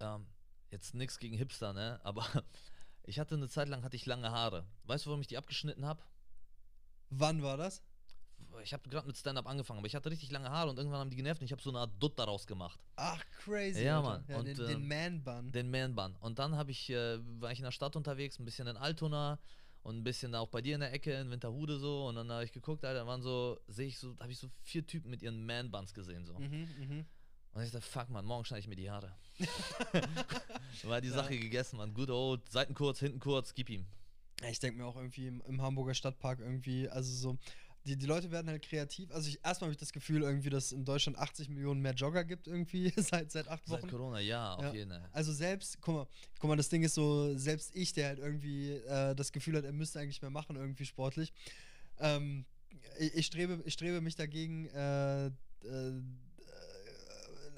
[0.00, 0.26] ähm,
[0.70, 2.00] jetzt nichts gegen Hipster, ne?
[2.04, 2.26] Aber
[3.04, 4.64] Ich hatte eine Zeit lang hatte ich lange Haare.
[4.84, 6.02] Weißt du, warum ich die abgeschnitten habe?
[7.10, 7.82] Wann war das?
[8.62, 11.10] Ich habe gerade mit Stand-up angefangen, aber ich hatte richtig lange Haare und irgendwann haben
[11.10, 12.78] die genervt und ich habe so eine Art Dutt daraus gemacht.
[12.96, 13.84] Ach, crazy.
[13.84, 14.00] Ja.
[14.02, 14.24] Mann.
[14.28, 15.52] Ja, Und, den, ähm, den Man-Bun.
[15.52, 16.16] Den Man-Bun.
[16.20, 19.38] Und dann habe ich, äh, war ich in der Stadt unterwegs, ein bisschen in Altona
[19.82, 22.06] und ein bisschen auch bei dir in der Ecke in Winterhude so.
[22.06, 24.48] Und dann habe ich geguckt, Alter, da waren so, sehe ich so, habe ich so
[24.60, 26.38] vier Typen mit ihren Man-Buns gesehen so.
[26.38, 27.06] Mhm, mhm.
[27.52, 29.14] Und ich dachte, fuck man, morgen schneide ich mir die Haare.
[30.84, 31.14] War die Ja.
[31.14, 31.94] Sache gegessen, man.
[31.94, 33.86] Good old, Seiten kurz, hinten kurz, gib ihm.
[34.42, 37.38] Ja, Ich denke mir auch irgendwie im, im Hamburger Stadtpark irgendwie, also so,
[37.84, 39.10] die, die Leute werden halt kreativ.
[39.12, 41.94] Also ich erstmal habe ich das Gefühl irgendwie, dass es in Deutschland 80 Millionen mehr
[41.94, 43.90] Jogger gibt irgendwie seit, seit acht Seit Wochen.
[43.90, 44.72] Corona, ja, auf Ja.
[44.72, 45.08] jeden Fall.
[45.12, 46.06] Also selbst, guck mal,
[46.38, 49.64] guck mal, das Ding ist so, selbst ich, der halt irgendwie äh, das Gefühl hat,
[49.64, 51.32] er müsste eigentlich mehr machen, irgendwie sportlich.
[51.98, 52.44] Ähm,
[52.98, 55.32] ich, ich, strebe, ich strebe mich dagegen, äh, äh,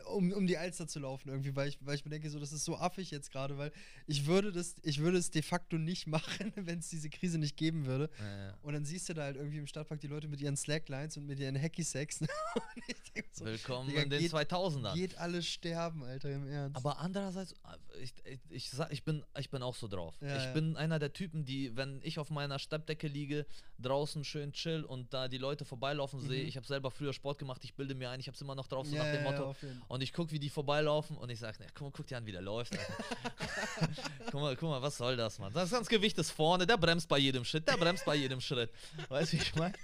[0.07, 2.53] um, um die Alster zu laufen irgendwie, weil ich, weil ich mir denke, so, das
[2.53, 3.73] ist so affig jetzt gerade, weil
[4.07, 7.57] ich würde das, ich würde es de facto nicht machen, wenn es diese Krise nicht
[7.57, 8.11] geben würde.
[8.19, 8.59] Ja, ja.
[8.63, 11.27] Und dann siehst du da halt irgendwie im Stadtpark die Leute mit ihren Slacklines und
[11.27, 12.21] mit ihren Hacky-Sacks.
[12.87, 14.95] ich denk so, Willkommen Digga, in den geht- 2000ern.
[14.95, 16.77] geht alles sterben, Alter, im Ernst.
[16.77, 20.15] Aber andererseits, äh, ich, ich, ich, sag, ich, bin, ich bin auch so drauf.
[20.21, 23.47] Ja, ich bin einer der Typen, die, wenn ich auf meiner Steppdecke liege,
[23.79, 26.49] draußen schön chill und da die Leute vorbeilaufen sehe, Mhm.
[26.49, 28.67] ich habe selber früher Sport gemacht, ich bilde mir ein, ich habe es immer noch
[28.67, 29.55] drauf, so nach dem Motto.
[29.95, 32.33] Und ich gucke, wie die vorbeilaufen und ich sage, guck, mal, guck dir an, wie
[32.33, 32.77] der läuft.
[34.29, 35.53] Guck, mal, guck mal, was soll das, Mann?
[35.53, 38.73] Das ganze Gewicht ist vorne, der bremst bei jedem Schritt, der bremst bei jedem Schritt.
[39.09, 39.75] Weißt du, wie ich meine?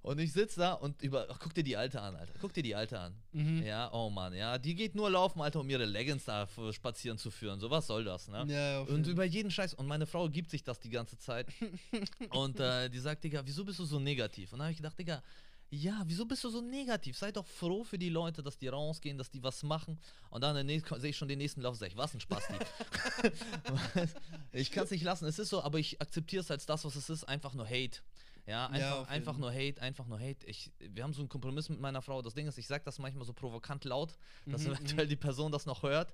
[0.00, 2.32] Und ich sitze da und über, ach, guck dir die Alte an, Alter.
[2.40, 3.14] Guck dir die Alte an.
[3.32, 3.62] Mhm.
[3.64, 4.56] Ja, oh Mann, ja.
[4.56, 7.60] Die geht nur laufen, Alter, um ihre Leggings da spazieren zu führen.
[7.60, 8.46] So, was soll das, ne?
[8.48, 9.74] Ja, Und über jeden Scheiß.
[9.74, 11.48] Und meine Frau gibt sich das die ganze Zeit.
[12.30, 14.54] und äh, die sagt, Digga, wieso bist du so negativ?
[14.54, 15.22] Und dann habe ich gedacht, Digga,
[15.70, 17.16] ja, wieso bist du so negativ?
[17.16, 19.98] Sei doch froh für die Leute, dass die rausgehen, dass die was machen.
[20.30, 22.54] Und dann sehe ich schon den nächsten Lauf, sag ich, was ein Spasti.
[24.52, 25.26] ich kann es nicht lassen.
[25.26, 28.00] Es ist so, aber ich akzeptiere es als das, was es ist, einfach nur Hate.
[28.46, 30.44] Ja, einfach, auf einfach nur Hate, einfach nur Hate.
[30.46, 32.20] Ich, wir haben so einen Kompromiss mit meiner Frau.
[32.20, 35.52] Das Ding ist, ich sage das manchmal so provokant laut, dass Mhm, eventuell die Person
[35.52, 36.12] das noch hört.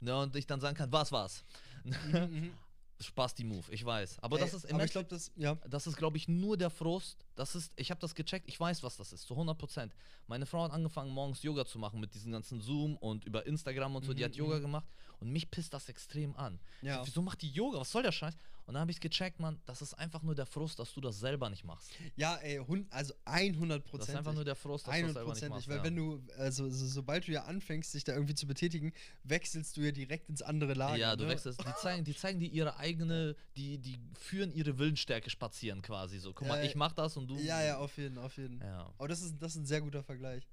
[0.00, 1.44] Ne, und ich dann sagen kann, was war's?
[1.84, 2.52] Mhm,
[3.00, 4.18] Spaß die Move, ich weiß.
[4.20, 5.56] Aber das Ey, ist im aber ich glaube, das, ja.
[5.68, 7.26] das ist, glaube ich, nur der Frust.
[7.34, 9.94] Das ist, ich habe das gecheckt, ich weiß, was das ist, zu 100 Prozent.
[10.26, 13.96] Meine Frau hat angefangen, morgens Yoga zu machen mit diesem ganzen Zoom und über Instagram
[13.96, 14.14] und so.
[14.14, 14.86] Die Mhm, hat Yoga gemacht
[15.20, 16.58] und mich pisst das extrem an.
[16.80, 17.04] Ja.
[17.04, 17.80] Wieso macht die Yoga?
[17.80, 18.34] Was soll der Scheiß?
[18.66, 21.20] Und dann habe ich gecheckt, Mann, das ist einfach nur der Frust, dass du das
[21.20, 21.88] selber nicht machst.
[22.16, 22.60] Ja, ey,
[22.90, 24.08] also 100 Das Prozent.
[24.08, 25.68] ist einfach nur der Frust, dass du das selber nicht 100%, machst.
[25.68, 25.84] weil ja.
[25.84, 28.92] wenn du, also so, sobald du ja anfängst, dich da irgendwie zu betätigen,
[29.22, 30.96] wechselst du ja direkt ins andere Lager.
[30.96, 31.30] Ja, du ne?
[31.30, 31.60] wechselst.
[31.60, 36.32] Die zeigen, die zeigen dir ihre eigene, die, die führen ihre Willensstärke spazieren quasi so.
[36.32, 37.38] Guck Ja, mal, ich mach das und du.
[37.38, 38.60] Ja, ja, auf jeden, auf jeden.
[38.60, 38.92] Ja.
[38.98, 40.44] Aber das ist, das ist ein sehr guter Vergleich.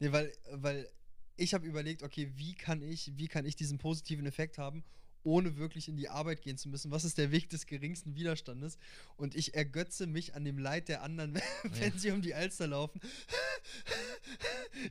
[0.00, 0.90] Nee, weil, weil
[1.36, 4.82] ich habe überlegt, okay, wie kann ich, wie kann ich diesen positiven Effekt haben,
[5.22, 6.90] ohne wirklich in die Arbeit gehen zu müssen?
[6.90, 8.78] Was ist der Weg des geringsten Widerstandes?
[9.16, 13.00] Und ich ergötze mich an dem Leid der anderen, wenn sie um die Alster laufen.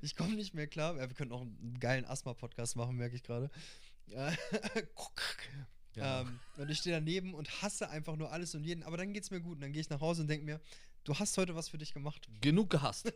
[0.01, 0.95] Ich komme nicht mehr klar.
[0.97, 3.49] Ja, wir könnten auch einen geilen Asthma-Podcast machen, merke ich gerade.
[5.95, 6.21] Ja.
[6.21, 8.84] Ähm, und ich stehe daneben und hasse einfach nur alles und jeden.
[8.84, 9.55] Aber dann geht's mir gut.
[9.55, 10.61] Und dann gehe ich nach Hause und denke mir,
[11.10, 12.28] du hast heute was für dich gemacht.
[12.41, 13.12] Genug gehasst.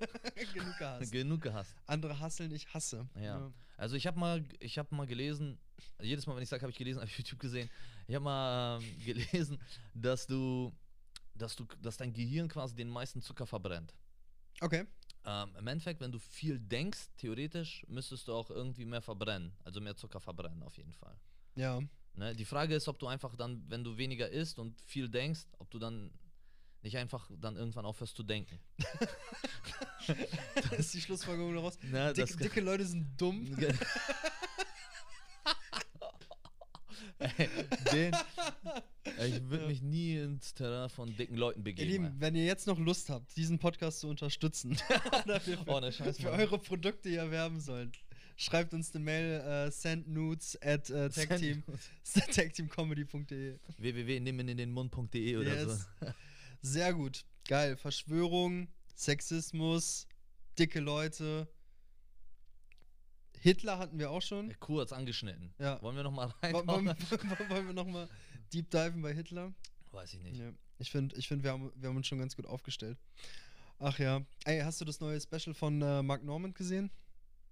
[0.54, 1.12] Genug gehasst.
[1.12, 1.76] Genug gehasst.
[1.86, 3.08] Andere hasseln, ich hasse.
[3.22, 3.52] Ja.
[3.78, 5.60] Also ich habe mal, ich habe mal gelesen,
[6.02, 7.70] jedes Mal, wenn ich sage, habe ich gelesen, habe ich YouTube gesehen.
[8.08, 9.60] Ich habe mal ähm, gelesen,
[9.94, 10.74] dass du,
[11.36, 13.94] dass du, dass dein Gehirn quasi den meisten Zucker verbrennt.
[14.60, 14.86] Okay.
[15.26, 19.80] Ähm, Im Endeffekt, wenn du viel denkst, theoretisch müsstest du auch irgendwie mehr verbrennen, also
[19.80, 21.16] mehr Zucker verbrennen auf jeden Fall.
[21.56, 21.80] Ja.
[22.16, 22.36] Ne?
[22.36, 25.70] Die Frage ist, ob du einfach dann, wenn du weniger isst und viel denkst, ob
[25.70, 26.12] du dann
[26.84, 28.60] nicht einfach dann irgendwann aufhörst zu denken.
[30.56, 31.78] das ist die Schlussfolgerung daraus.
[31.82, 33.48] Ne, Dick, dicke Leute sind dumm.
[37.20, 37.50] Ey,
[37.94, 38.14] Den,
[39.28, 39.68] ich würde Ja.
[39.70, 41.90] mich nie ins Terrain von dicken Leuten Ihr begeben.
[41.90, 44.76] Lieben, wenn ihr jetzt noch Lust habt, diesen Podcast zu unterstützen
[45.26, 47.92] wir für, Ohne Scheiß, für eure Produkte hier werben sollen,
[48.36, 51.64] schreibt uns eine Mail äh, sendnudes at äh, tagteam,
[52.36, 53.58] tagteamcomedy.de.
[53.78, 55.88] www.nimmenindenmund.de oder Yes.
[56.02, 56.08] so.
[56.64, 57.26] Sehr gut.
[57.46, 57.76] Geil.
[57.76, 60.08] Verschwörung, Sexismus,
[60.58, 61.48] dicke Leute.
[63.40, 64.58] Hitler hatten wir auch schon.
[64.62, 65.54] Kurz angeschnitten.
[65.60, 65.82] Ja.
[65.82, 66.54] Wollen wir nochmal rein?
[66.54, 68.10] Wollen, wollen wir nochmal
[68.54, 69.54] deep diven bei Hitler?
[69.92, 70.40] Weiß ich nicht.
[70.40, 70.54] Ja.
[70.80, 72.98] Ich finde, ich find, wir, haben, wir haben uns schon ganz gut aufgestellt.
[73.80, 74.26] Ach ja.
[74.46, 76.90] Ey, hast du das neue Special von äh, Mark Normand gesehen?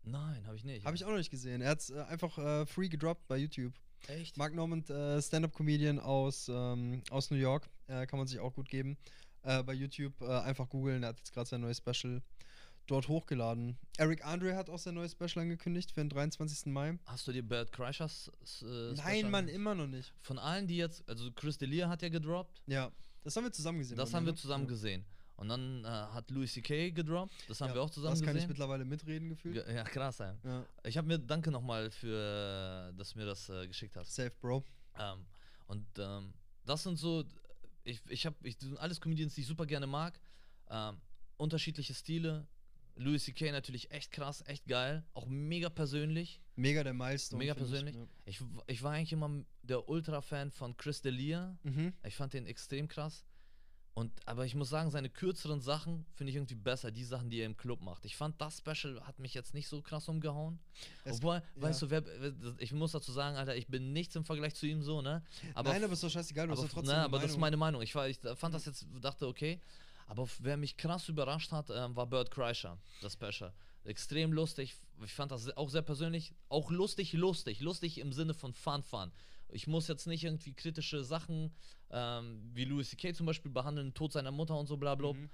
[0.03, 0.85] Nein, habe ich nicht.
[0.85, 1.61] Habe ich auch noch nicht gesehen.
[1.61, 3.73] Er hat es äh, einfach äh, free gedroppt bei YouTube.
[4.07, 4.37] Echt?
[4.37, 7.69] Mark Normand, äh, Stand-Up-Comedian aus, ähm, aus New York.
[7.87, 8.97] Äh, kann man sich auch gut geben.
[9.43, 11.03] Äh, bei YouTube äh, einfach googeln.
[11.03, 12.21] Er hat jetzt gerade sein neues Special.
[12.87, 13.77] dort hochgeladen.
[13.97, 16.65] Eric Andre hat auch sein neues Special angekündigt für den 23.
[16.67, 16.97] Mai.
[17.05, 18.29] Hast du dir Bert Kreishers
[18.61, 20.13] äh, Nein, Special Mann, ange- immer noch nicht.
[20.21, 22.61] Von allen, die jetzt, also Chris Delia hat ja gedroppt.
[22.67, 22.91] Ja,
[23.23, 23.97] das haben wir zusammen gesehen.
[23.97, 24.37] Das haben wir ne?
[24.37, 24.69] zusammen ja.
[24.69, 25.05] gesehen.
[25.41, 26.91] Und dann äh, hat Louis C.K.
[26.91, 27.31] gedroppt.
[27.47, 28.49] Das haben Ja, wir auch zusammen Das kann ich gesehen.
[28.49, 29.55] mittlerweile mitreden gefühlt.
[29.65, 30.37] Ge- ja, krass, ja.
[30.43, 34.13] Ja, Ich habe mir, danke nochmal für, äh, dass du mir das äh, geschickt hast.
[34.13, 34.63] safe, Bro.
[34.99, 35.25] Ähm,
[35.65, 36.33] und ähm,
[36.65, 37.23] das sind so,
[37.83, 40.19] ich, ich habe, ich, das sind alles Comedians, die ich super gerne mag.
[40.69, 40.97] Ähm,
[41.37, 42.45] unterschiedliche Stile.
[42.95, 43.51] Louis C.K.
[43.51, 45.03] natürlich echt krass, echt geil.
[45.15, 46.39] Auch mega persönlich.
[46.55, 47.39] Mega der Milestone.
[47.39, 47.95] Mega persönlich.
[48.25, 51.29] Ich, Ich, w- ich war eigentlich immer der Ultra-Fan von Chris D'Elia.
[51.29, 51.57] ja.
[51.63, 51.93] mhm.
[52.05, 53.25] Ich fand den extrem krass.
[53.93, 57.39] Und, aber ich muss sagen, seine kürzeren Sachen finde ich irgendwie besser, die Sachen, die
[57.41, 58.05] er im Club macht.
[58.05, 60.59] Ich fand das Special hat mich jetzt nicht so krass umgehauen.
[61.03, 61.43] Es- Obwohl, ja.
[61.61, 62.03] weißt du, wer,
[62.59, 65.21] ich muss dazu sagen, Alter, ich bin nichts im Vergleich zu ihm so, ne?
[65.55, 66.95] Aber Nein, aber ist doch scheißegal, du aber, hast ja trotzdem.
[66.95, 67.41] ne, aber das ist Meinung.
[67.41, 67.81] meine Meinung.
[67.81, 69.59] Ich, war, ich fand das jetzt, dachte, okay.
[70.07, 73.51] Aber wer mich krass überrascht hat, ähm, war Bert Kreischer, das Special.
[73.83, 74.75] Extrem lustig.
[75.03, 76.33] Ich fand das auch sehr persönlich.
[76.49, 77.59] Auch lustig, lustig.
[77.61, 79.11] Lustig im Sinne von Fun, Fun.
[79.51, 81.53] Ich muss jetzt nicht irgendwie kritische Sachen
[81.89, 83.13] ähm, wie Louis C.K.
[83.13, 85.13] zum Beispiel behandeln, Tod seiner Mutter und so bla bla.
[85.13, 85.29] Mhm.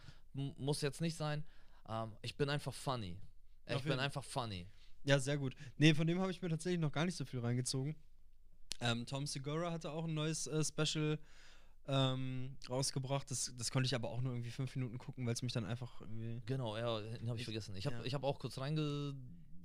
[0.57, 1.43] Muss jetzt nicht sein.
[1.87, 3.17] Ähm, ich bin einfach funny.
[3.67, 4.67] Ich Auf bin jeden- einfach funny.
[5.03, 5.55] Ja, sehr gut.
[5.77, 7.95] Nee, von dem habe ich mir tatsächlich noch gar nicht so viel reingezogen.
[8.81, 11.17] Ähm, Tom Segura hatte auch ein neues äh, Special
[11.87, 13.29] ähm, rausgebracht.
[13.31, 15.65] Das, das konnte ich aber auch nur irgendwie fünf Minuten gucken, weil es mich dann
[15.65, 16.41] einfach irgendwie.
[16.45, 17.75] Genau, ja, den habe ich Ich- vergessen.
[17.75, 18.03] Ich habe ja.
[18.03, 19.15] ich hab auch kurz reinge.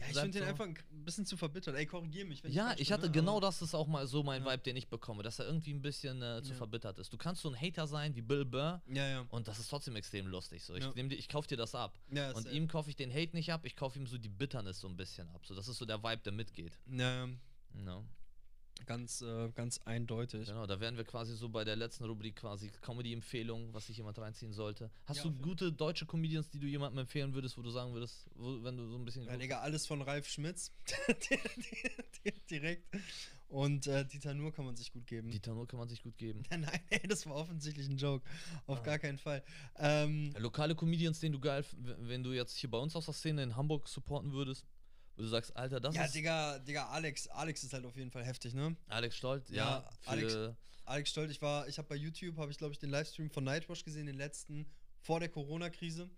[0.02, 0.48] Ja, ich finde den so.
[0.50, 1.74] einfach ein bisschen zu verbittert.
[1.76, 2.42] Ey, korrigier mich.
[2.44, 3.12] Wenn Ja, ich bin, hatte ne?
[3.12, 4.52] genau das ist auch mal so mein Ja.
[4.52, 6.56] Vibe, den ich bekomme, dass er irgendwie ein bisschen äh, zu Ja.
[6.56, 7.12] verbittert ist.
[7.12, 9.26] Du kannst so ein Hater sein wie Bill Burr Ja, ja.
[9.30, 10.62] und das ist trotzdem extrem lustig.
[10.64, 10.92] So, ich, Ja.
[10.92, 11.98] dir, ich kauf dir das ab.
[12.10, 14.80] ja Und ihm kaufe ich den Hate nicht ab, ich kaufe ihm so die Bitternis
[14.80, 15.44] so ein bisschen ab.
[15.46, 16.78] So, das ist so der Vibe, der mitgeht.
[16.90, 17.28] Ja, ja,
[17.74, 18.04] No.
[18.86, 20.46] Ganz, äh, ganz eindeutig.
[20.48, 24.18] Genau, da wären wir quasi so bei der letzten Rubrik quasi Comedy-Empfehlung, was sich jemand
[24.18, 24.90] reinziehen sollte.
[25.06, 28.26] Hast Ja, du gute deutsche Comedians, die du jemandem empfehlen würdest, wo du sagen würdest,
[28.34, 29.24] wo, wenn du so ein bisschen.
[29.26, 30.72] Ja, Digga, alles von Ralf Schmitz.
[32.50, 32.86] Direkt.
[33.48, 35.30] Und äh, Dieter Nur kann man sich gut geben.
[35.30, 36.42] Dieter Nuhr kann man sich gut geben.
[36.50, 38.24] Nein, ey, das war offensichtlich ein Joke.
[38.66, 38.82] Auf Ah.
[38.82, 39.42] gar keinen Fall.
[39.76, 41.64] Ähm, Lokale Comedians, den du geil,
[41.98, 44.64] wenn du jetzt hier bei uns aus der Szene in Hamburg supporten würdest,
[45.16, 48.10] wo du sagst, Alter, das ja, ist Digga, Digga, Alex, Alex ist halt auf jeden
[48.10, 48.76] Fall heftig, ne?
[48.88, 50.36] Alex Stolt, ja, Ja, Alex-
[50.84, 53.44] Alex Stolt, ich war, ich habe bei YouTube, habe ich glaube ich den Livestream von
[53.44, 54.66] Nightwash gesehen, den letzten
[55.00, 56.10] vor der Corona-Krise.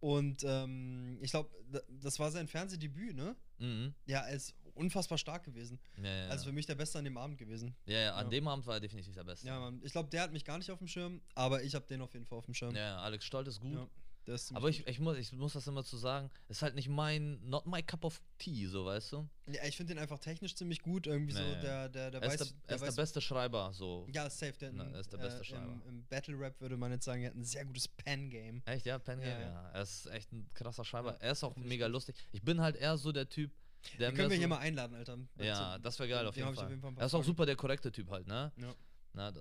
[0.00, 1.50] Und ähm, ich glaube,
[1.88, 3.34] das war sein Fernsehdebüt, ne?
[3.58, 3.92] Mhm.
[4.06, 5.80] Ja, er ist unfassbar stark gewesen.
[5.96, 6.50] Ja, ja, Also ja.
[6.50, 7.74] für mich der Beste an dem Abend gewesen.
[7.86, 8.30] ja, ja, an ja.
[8.30, 9.48] dem Abend war er definitiv der Beste.
[9.48, 9.80] Ja, Mann.
[9.82, 12.12] Ich glaube, der hat mich gar nicht auf dem Schirm, aber ich habe den auf
[12.14, 12.76] jeden Fall auf dem Schirm.
[12.76, 13.88] Ja, ja, Alex Stolt ist gut.
[14.28, 17.40] Der Aber ich, ich, muss, ich muss das immer zu sagen, ist halt nicht mein,
[17.48, 19.28] not my cup of tea, so weißt du?
[19.50, 21.06] Ja, ich finde den einfach technisch ziemlich gut.
[21.06, 21.60] Irgendwie so, Ja, ja.
[21.60, 22.40] der, der, der Er weiß.
[22.42, 24.06] ist, der, er ist der weiß beste Schreiber, so.
[24.12, 24.52] ja, safe.
[24.60, 25.64] Der, Na, in- er ist der beste äh, Schreiber.
[25.72, 28.62] Im, im Battle Rap würde man jetzt sagen, er hat ein sehr gutes Pen-Game.
[28.66, 29.70] Echt, ja, Pen Game, Ja, ja.
[29.70, 31.12] Er ist echt ein krasser Schreiber.
[31.12, 31.92] Ja, er ist auch mega gut.
[31.94, 32.14] lustig.
[32.32, 33.50] Ich bin halt eher so der Typ,
[33.98, 35.16] der Den können wir so, hier mal einladen, Alter.
[35.38, 37.46] Ja, Also, das wäre geil auf den jeden, auf jeden Fall Er ist auch super
[37.46, 38.52] der korrekte Typ halt, ne?
[38.56, 38.74] Ja.
[39.14, 39.32] Na,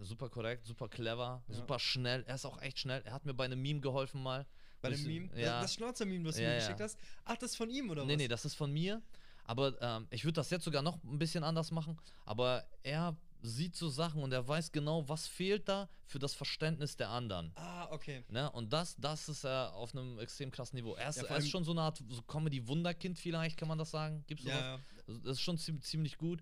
[0.00, 1.54] super korrekt, super clever, Ja.
[1.54, 2.24] super schnell.
[2.26, 3.02] Er ist auch echt schnell.
[3.04, 4.46] Er hat mir bei einem Meme geholfen mal.
[4.80, 5.28] Bei ich- Meme?
[5.40, 5.60] Ja.
[5.62, 6.98] Das, Schnauzer-Meme, was du Ja, mir geschickt hast.
[7.24, 8.18] Ach, das ist von ihm, oder nee, was?
[8.18, 9.02] nee, das ist von mir.
[9.44, 11.98] Aber ähm, ich würde das jetzt sogar noch ein bisschen anders machen.
[12.24, 16.96] Aber er sieht so Sachen und er weiß genau, was fehlt da für das Verständnis
[16.96, 17.52] der anderen.
[17.54, 18.24] Ah, okay.
[18.28, 18.50] Ne?
[18.50, 20.94] Und das, das ist er auf einem extrem krassen Niveau.
[20.94, 23.90] Er ist, Ja, er ist schon so eine Art so Comedy-Wunderkind vielleicht, kann man das
[23.92, 24.24] sagen?
[24.26, 24.58] Gibt's sowas?
[24.58, 24.80] Ja, ja.
[25.22, 26.40] Das ist schon ziemlich, ziemlich gut.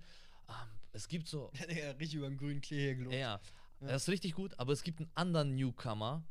[0.48, 0.54] Ähm,
[0.94, 1.68] es gibt so, hat
[2.00, 3.14] richtig über den grünen Klee hier gelobt.
[3.14, 3.40] ja,
[3.80, 3.86] Ja.
[3.88, 6.24] er ist richtig gut, aber es gibt einen anderen Newcomer,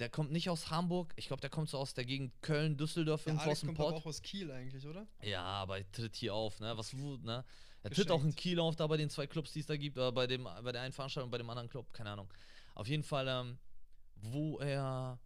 [0.00, 3.26] der kommt nicht aus Hamburg, ich glaube, der kommt so aus der Gegend Köln, Düsseldorf,
[3.26, 4.00] irgendwo Alex aus dem kommt aber Pott.
[4.02, 5.06] auch aus Kiel eigentlich, oder?
[5.22, 6.76] Ja, aber er tritt hier auf, ne?
[6.76, 7.44] Was, ne?
[7.82, 8.38] Er tritt auch in Geschenkt.
[8.40, 10.72] Kiel auf, da bei den zwei Clubs, die es da gibt, oder bei, dem, bei
[10.72, 12.32] der einen Veranstaltung und bei dem anderen Club, keine Ahnung.
[12.74, 13.58] Auf jeden Fall, ähm,
[14.16, 15.18] wo er,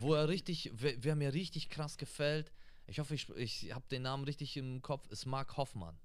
[0.00, 2.52] wo er richtig, wer, wer mir richtig krass gefällt,
[2.86, 5.98] ich hoffe, ich, ich habe den Namen richtig im Kopf, ist Mark Hoffmann.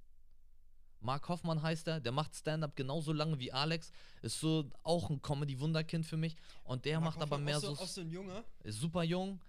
[1.00, 3.92] Mark Hoffmann heißt er, der macht Stand-up genauso lange wie Alex,
[4.22, 7.62] ist so auch ein Comedy-Wunderkind für mich und der Mark macht aber Hoffmann, mehr auch
[7.62, 7.82] so, so.
[7.84, 8.44] Auch so ein Junger.
[8.64, 9.40] ist super jung,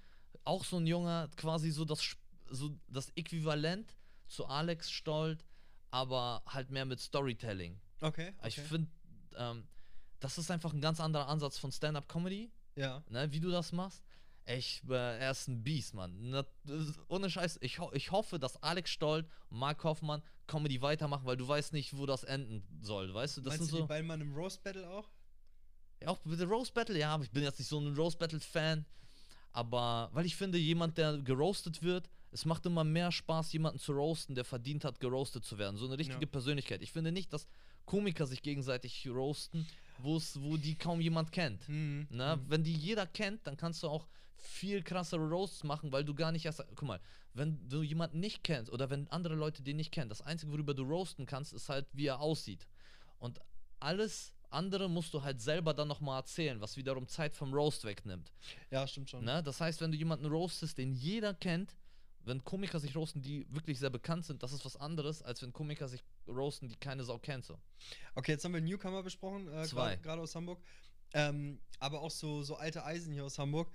[0.45, 2.17] auch so ein junger, quasi so das,
[2.51, 3.97] so das Äquivalent
[4.27, 5.45] zu Alex Stolt,
[5.91, 7.81] aber halt mehr mit Storytelling.
[8.01, 8.35] Okay.
[8.39, 8.49] okay.
[8.49, 8.89] Ich finde,
[9.37, 9.67] ähm,
[10.21, 13.03] das ist einfach ein ganz anderer Ansatz von Stand-up-Comedy, Ja.
[13.09, 14.03] ne, wie du das machst.
[14.57, 16.17] Ich, äh, er ist ein Biest, Mann.
[16.31, 16.45] Na,
[17.09, 21.37] ohne Scheiß, ich, ho ich hoffe, dass Alex Stolt und Mark Hoffmann Comedy weitermachen, weil
[21.37, 23.41] du weißt nicht, wo das enden soll, weißt du?
[23.43, 23.83] Das Meinst sind du so.
[23.83, 25.11] die beiden mal im Roast Battle auch?
[26.03, 28.19] Ja, auch mit der Roast Battle, ja, aber ich bin jetzt nicht so ein Roast
[28.19, 28.87] Battle-Fan.
[29.53, 33.93] Aber weil ich finde, jemand, der geroastet wird, es macht immer mehr Spaß, jemanden zu
[33.93, 35.77] roasten, der verdient hat, geroastet zu werden.
[35.77, 36.27] So eine richtige Ja.
[36.27, 36.83] Persönlichkeit.
[36.83, 37.47] Ich finde nicht, dass
[37.85, 39.67] Komiker sich gegenseitig roasten,
[39.99, 40.19] wo
[40.57, 41.69] die kaum jemand kennt.
[41.69, 42.07] Mhm.
[42.11, 42.37] Ne?
[42.37, 42.51] Mhm.
[42.51, 44.07] Wenn die jeder kennt, dann kannst du auch
[44.41, 46.65] viel krassere Roasts machen, weil du gar nicht erst.
[46.75, 47.01] Guck mal,
[47.35, 50.75] wenn du jemanden nicht kennst oder wenn andere Leute den nicht kennen, das Einzige, worüber
[50.75, 52.67] du roasten kannst, ist halt, wie er aussieht.
[53.19, 53.41] Und
[53.81, 58.33] alles andere musst du halt selber dann nochmal erzählen, was wiederum Zeit vom Roast wegnimmt.
[58.71, 59.25] Ja, stimmt schon.
[59.25, 59.43] Ne?
[59.43, 61.77] Das heißt, wenn du jemanden roastest, den jeder kennt,
[62.25, 65.53] wenn Komiker sich roasten, die wirklich sehr bekannt sind, das ist was anderes, als wenn
[65.53, 67.45] Komiker sich roasten, die keine Sau kennt.
[67.45, 67.59] So.
[68.15, 70.61] Okay, jetzt haben wir Newcomer besprochen, äh, gerade aus Hamburg.
[71.15, 73.71] Ähm, aber auch so, so alte Eisen hier aus Hamburg.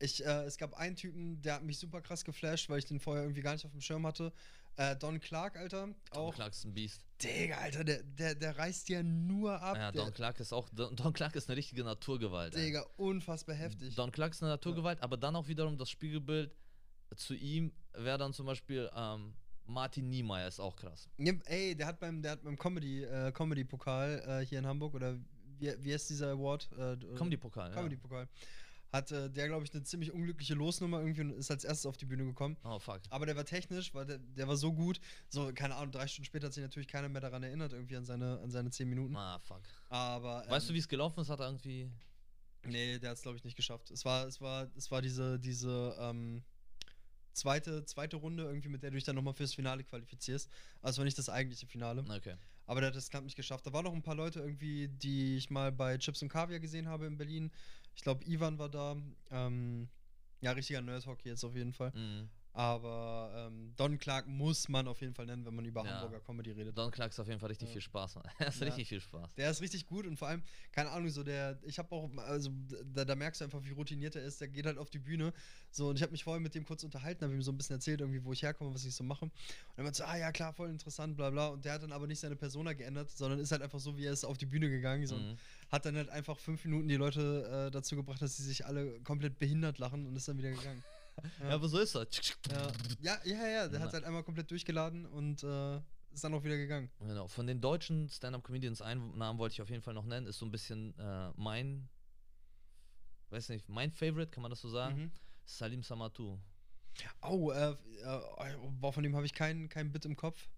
[0.00, 3.00] Ich, äh, es gab einen Typen, der hat mich super krass geflasht, weil ich den
[3.00, 4.32] vorher irgendwie gar nicht auf dem Schirm hatte.
[4.76, 5.86] Äh, Don Clark, Alter.
[5.86, 6.34] Don Auch.
[6.34, 7.04] Clark ist ein Biest.
[7.20, 9.76] Digga, Alter, der, der, der reißt ja nur ab.
[9.76, 10.68] Ja, Don Clark ist auch.
[10.68, 12.54] Don, Don Clark ist eine richtige Naturgewalt.
[12.54, 12.66] ey.
[12.66, 13.96] Digga, unfassbar heftig.
[13.96, 16.54] Don Clark ist eine Naturgewalt, aber dann auch wiederum das Spiegelbild
[17.16, 19.34] zu ihm wäre dann zum Beispiel ähm,
[19.64, 21.08] Martin Niemeyer ist auch krass.
[21.18, 24.94] Ja, ey, der hat beim, der hat beim Comedy, äh, Comedy-Pokal äh, hier in Hamburg,
[24.94, 25.16] oder
[25.58, 26.70] wie, wie heißt dieser Award?
[26.78, 28.28] Äh, d- Comedy-Pokal, ja.
[28.90, 28.92] Comedy-Pokal.
[28.92, 31.96] Hat äh, der, glaube ich, eine ziemlich unglückliche Losnummer irgendwie und ist als erstes auf
[31.96, 32.56] die Bühne gekommen.
[32.64, 33.00] Oh, fuck.
[33.10, 35.00] Aber der war technisch, weil der, der war so gut.
[35.28, 38.04] So, keine Ahnung, drei Stunden später hat sich natürlich keiner mehr daran erinnert, irgendwie an
[38.04, 39.16] seine, an seine zehn Minuten.
[39.16, 39.60] Ah, fuck.
[39.88, 40.44] Aber.
[40.44, 41.28] Ähm, Weißt du, wie es gelaufen ist?
[41.28, 41.90] Hat er irgendwie.
[42.66, 43.90] Nee, der hat es, glaube ich, nicht geschafft.
[43.90, 46.42] Es war, es war, es war diese, diese ähm,
[47.32, 50.50] zweite, zweite Runde irgendwie, mit der du dich dann nochmal fürs Finale qualifizierst.
[50.82, 52.04] Also es war nicht das eigentliche Finale.
[52.08, 52.34] Okay.
[52.66, 53.66] Aber der hat das knapp nicht geschafft.
[53.66, 56.86] Da waren noch ein paar Leute irgendwie, die ich mal bei Chips und Kaviar gesehen
[56.86, 57.50] habe in Berlin.
[57.98, 58.96] Ich glaube, Ivan war da.
[59.32, 59.88] Ähm,
[60.40, 61.90] ja, richtiger Nerd-Hockey jetzt auf jeden Fall.
[61.96, 62.30] Mhm.
[62.52, 66.00] Aber ähm, Don Clark muss man auf jeden Fall nennen, wenn man über Ja.
[66.00, 66.76] Hamburger Comedy redet.
[66.76, 67.72] Don Clark ist auf jeden Fall richtig Ja.
[67.74, 68.16] viel Spaß.
[68.38, 68.66] Er ist Ja.
[68.66, 69.34] richtig viel Spaß.
[69.36, 70.42] Der ist richtig gut und vor allem,
[70.72, 72.50] keine Ahnung, so der, ich habe auch, also
[72.94, 74.40] da, da merkst du einfach, wie routiniert er ist.
[74.40, 75.32] Der geht halt auf die Bühne.
[75.70, 77.76] So, und ich habe mich vorher mit dem kurz unterhalten, habe ihm so ein bisschen
[77.76, 79.26] erzählt, irgendwie, wo ich herkomme, was ich so mache.
[79.26, 79.32] Und
[79.76, 81.48] er meinte so, ah ja, klar, voll interessant, bla bla.
[81.48, 84.04] Und der hat dann aber nicht seine Persona geändert, sondern ist halt einfach so, wie
[84.06, 85.06] er ist, auf die Bühne gegangen.
[85.06, 85.38] So, und Mhm.
[85.70, 88.98] Hat dann halt einfach fünf Minuten die Leute äh, dazu gebracht, dass sie sich alle
[89.00, 90.82] komplett behindert lachen und ist dann wieder gegangen.
[91.40, 92.06] Ja, aber so ist er.
[92.50, 93.86] Ja, ja, ja, ja der Ja.
[93.86, 95.80] hat halt einmal komplett durchgeladen und äh,
[96.12, 96.90] ist dann auch wieder gegangen.
[97.00, 97.28] Genau.
[97.28, 100.46] Von den deutschen Stand-Up-Comedians, einen Namen wollte ich auf jeden Fall noch nennen, ist so
[100.46, 101.88] ein bisschen äh, mein,
[103.30, 104.96] weiß nicht, mein Favorite, kann man das so sagen?
[105.02, 105.12] Mhm.
[105.44, 106.38] Salim Samatou.
[107.22, 107.76] Oh, äh,
[108.80, 110.48] boah, von dem habe ich keinen kein Bit im Kopf.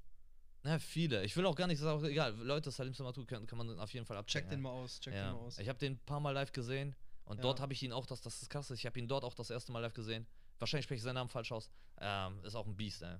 [0.64, 1.24] Ja, viele.
[1.24, 4.04] Ich will auch gar nicht sagen, egal, Leute, Salim Samatou kann, kann man auf jeden
[4.06, 4.48] Fall abchecken.
[4.48, 5.24] Check den mal aus, check ja.
[5.30, 5.58] den mal aus.
[5.58, 6.94] Ich habe den ein paar Mal live gesehen
[7.24, 7.42] und Ja.
[7.42, 9.50] dort habe ich ihn auch, das, das ist krass, ich habe ihn dort auch das
[9.50, 10.26] erste Mal live gesehen.
[10.60, 11.70] Wahrscheinlich spreche ich seinen Namen falsch aus.
[11.98, 13.16] Ähm, ist auch ein Biest, ey.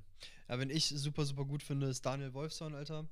[0.49, 3.09] Ja, wenn ich super, super gut finde, ist Daniel Wolfson, Alter.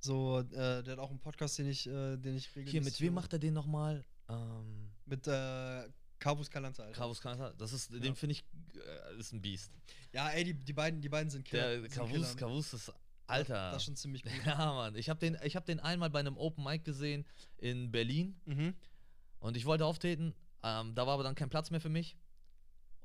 [0.00, 3.00] So, äh, der hat auch einen Podcast, den ich, äh, den ich regelmäßig Hier, mit
[3.00, 4.04] wem macht er den nochmal?
[4.28, 6.98] Ähm, Mit äh, Carvus Calanta, Alter.
[6.98, 7.52] Kavus Kanata.
[7.56, 7.98] Das ist, Ja.
[7.98, 9.72] den finde ich, äh, ist ein Biest.
[10.12, 11.80] Ja, ey, die, die, beiden, die beiden sind Killer.
[11.80, 12.34] Der Kavus, Killer.
[12.34, 12.92] Kavus ist,
[13.26, 13.70] Alter.
[13.70, 14.32] Das ist schon ziemlich gut.
[14.46, 14.94] Ja, Mann.
[14.96, 17.24] Ich habe den, ich hab den einmal bei einem Open Mic gesehen
[17.58, 18.74] in Berlin mhm.
[19.40, 20.34] und ich wollte auftreten.
[20.62, 22.16] Ähm, da war aber dann kein Platz mehr für mich.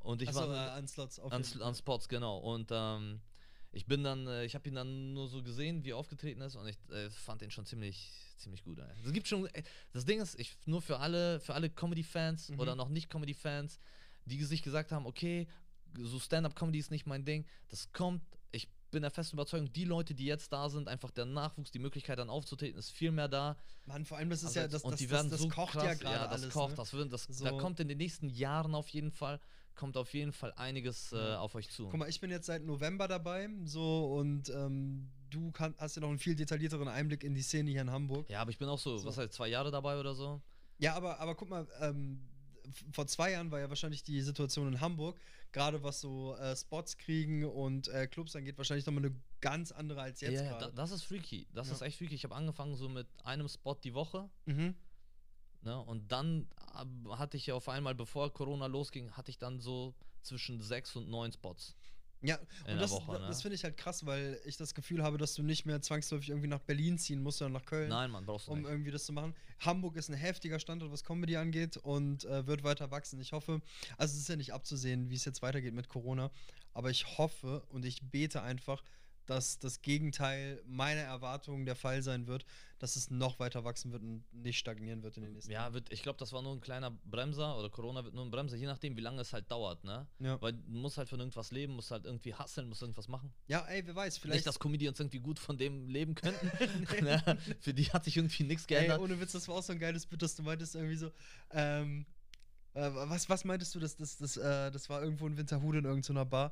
[0.03, 1.19] Und ich Achso, war äh, an Slots.
[1.19, 1.75] Auf an, an.
[1.75, 2.37] Spots, genau.
[2.37, 3.21] Und ähm,
[3.71, 6.55] ich bin dann, äh, ich habe ihn dann nur so gesehen, wie er aufgetreten ist
[6.55, 8.79] und ich äh, fand ihn schon ziemlich, ziemlich gut.
[9.03, 12.59] Es gibt schon, äh, das Ding ist, ich nur für alle, für alle Comedy-Fans Mhm.
[12.59, 13.79] oder noch nicht Comedy-Fans,
[14.25, 15.47] die sich gesagt haben, okay,
[15.97, 17.45] so Stand-up-Comedy ist nicht mein Ding.
[17.69, 18.21] Das kommt.
[18.51, 21.79] Ich bin der festen Überzeugung, die Leute, die jetzt da sind, einfach der Nachwuchs, die
[21.79, 23.57] Möglichkeit dann aufzutreten, ist viel mehr da.
[23.85, 25.49] Mann, vor allem, das ist Also ja, das, und das, die das, werden das so
[25.49, 26.53] kocht krass, ja gerade das alles.
[26.53, 26.75] kocht, ne?
[26.75, 27.57] das wird, das, da So.
[27.57, 29.39] kommt in den nächsten Jahren auf jeden Fall,
[29.75, 31.87] kommt auf jeden Fall einiges äh, auf euch zu.
[31.89, 36.01] Guck mal, ich bin jetzt seit November dabei, so, und ähm, du kann, hast ja
[36.01, 38.29] noch einen viel detaillierteren Einblick in die Szene hier in Hamburg.
[38.29, 39.07] Ja, aber ich bin auch so, So.
[39.07, 40.41] was heißt, zwei Jahre dabei oder so.
[40.77, 42.19] Ja, aber, aber guck mal, ähm,
[42.91, 45.19] vor zwei Jahren war ja wahrscheinlich die Situation in Hamburg,
[45.51, 50.01] gerade was so äh, Spots kriegen und äh, Clubs angeht, wahrscheinlich nochmal eine ganz andere
[50.01, 51.45] als jetzt ja, ja, da, das ist freaky.
[51.53, 51.73] Das Ja.
[51.73, 52.15] ist echt freaky.
[52.15, 54.29] Ich habe angefangen so mit einem Spot die Woche.
[54.45, 54.75] Mhm.
[55.63, 55.79] Ne?
[55.79, 56.47] Und dann
[57.09, 61.09] hatte ich ja auf einmal, bevor Corona losging, hatte ich dann so zwischen sechs und
[61.09, 61.75] neun Spots.
[62.23, 63.27] Ja, und das, Woche, ne?
[63.27, 66.29] das finde ich halt krass, weil ich das Gefühl habe, dass du nicht mehr zwangsläufig
[66.29, 67.89] irgendwie nach Berlin ziehen musst oder nach Köln.
[67.89, 68.69] Nein, Mann, brauchst du um nicht.
[68.69, 69.35] irgendwie das zu machen.
[69.59, 73.19] Hamburg ist ein heftiger Standort, was Comedy angeht und äh, wird weiter wachsen.
[73.19, 73.61] Ich hoffe,
[73.97, 76.31] also es ist ja nicht abzusehen, wie es jetzt weitergeht mit Corona,
[76.73, 78.83] aber ich hoffe und ich bete einfach,
[79.25, 82.45] dass das Gegenteil meiner Erwartungen der Fall sein wird,
[82.79, 85.91] dass es noch weiter wachsen wird und nicht stagnieren wird in den nächsten Ja, wird,
[85.91, 88.65] ich glaube, das war nur ein kleiner Bremser oder Corona wird nur ein Bremser, je
[88.65, 90.05] nachdem, wie lange es halt dauert, ne?
[90.19, 90.41] Ja.
[90.41, 93.33] Weil du musst halt von irgendwas leben, musst halt irgendwie hustlen, musst irgendwas machen.
[93.47, 94.39] Ja, ey, wer weiß, vielleicht.
[94.39, 96.51] Nicht, dass Comedians irgendwie gut von dem leben könnten.
[97.03, 97.21] Ne?
[97.59, 98.99] Für die hat sich irgendwie nichts ey, geändert.
[98.99, 101.11] ohne Witz, das war auch so ein geiles Bild, dass du meintest irgendwie so,
[101.51, 102.05] ähm,
[102.73, 105.85] äh, was, was meintest du, das, das, das, äh, das war irgendwo in Winterhude in
[105.85, 106.51] irgendeiner Bar,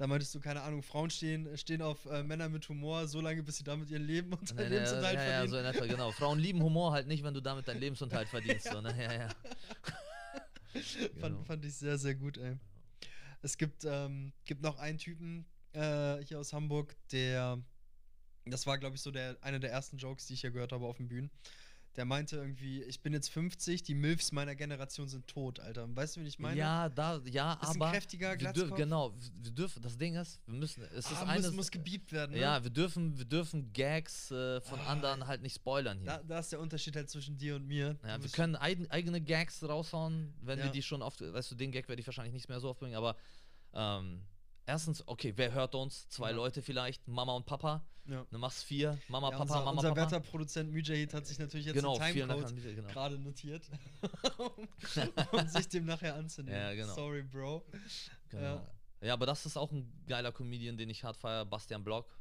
[0.00, 3.42] Da meintest du, keine Ahnung, Frauen stehen, stehen auf äh, Männer mit Humor so lange,
[3.42, 5.50] bis sie damit ihren Leben und Nee, nee, Lebensunterhalt ja, ja, verdienen.
[5.50, 6.12] so in etwa, genau.
[6.12, 8.70] Frauen lieben Humor halt nicht, wenn du damit deinen Lebensunterhalt verdienst.
[8.72, 8.94] So, ne?
[8.98, 9.28] Ja, ja.
[10.72, 11.20] Genau.
[11.20, 12.56] fand, fand ich sehr, sehr gut, ey.
[13.42, 15.44] Es gibt, ähm, gibt noch einen Typen
[15.74, 17.58] äh, hier aus Hamburg, der,
[18.46, 20.86] das war, glaube ich, so der, einer der ersten Jokes, die ich hier gehört habe
[20.86, 21.30] auf den Bühnen.
[21.96, 25.88] Der meinte irgendwie, ich bin jetzt 50, die Milfs meiner Generation sind tot, Alter.
[25.96, 26.56] Weißt du, wie ich meine?
[26.56, 27.90] Ja, da, ja, Ist ein aber.
[27.90, 28.76] kräftiger wir dürf, Glatzkopf.
[28.78, 29.12] genau,
[29.42, 31.46] wir dürfen, das Ding ist, wir müssen, es ist ah, eines.
[31.48, 32.38] muss, muss gebiebt werden, ne?
[32.40, 34.86] ja, wir dürfen, wir dürfen Gags äh, von Ah.
[34.86, 36.06] anderen halt nicht spoilern hier.
[36.06, 37.94] Da, da ist der Unterschied halt zwischen dir und mir.
[37.94, 40.70] Du Ja, wir können eigen, eigene Gags raushauen, wenn wir Ja.
[40.70, 42.94] die schon oft, weißt du, den Gag werde ich wahrscheinlich nicht mehr so oft bringen,
[42.94, 43.16] aber
[43.74, 44.22] ähm,
[44.70, 46.08] erstens, okay, wer hört uns?
[46.08, 46.36] Zwei Ja.
[46.36, 48.24] Leute vielleicht, Mama und Papa, ja.
[48.30, 50.00] du machst vier, Mama, ja, Papa, unser, Mama, unser Papa.
[50.02, 52.88] Wetterproduzent Mujahid hat sich natürlich jetzt genau, den Timecode genau.
[52.88, 53.68] gerade notiert,
[54.38, 54.68] um,
[55.32, 56.58] um sich dem nachher anzunehmen.
[56.58, 56.94] Ja, genau.
[56.94, 57.64] Sorry, Bro.
[58.28, 58.66] genau.
[59.00, 59.12] Ja.
[59.12, 62.16] aber das ist auch ein geiler Comedian, den ich hart feiere, Bastian Block.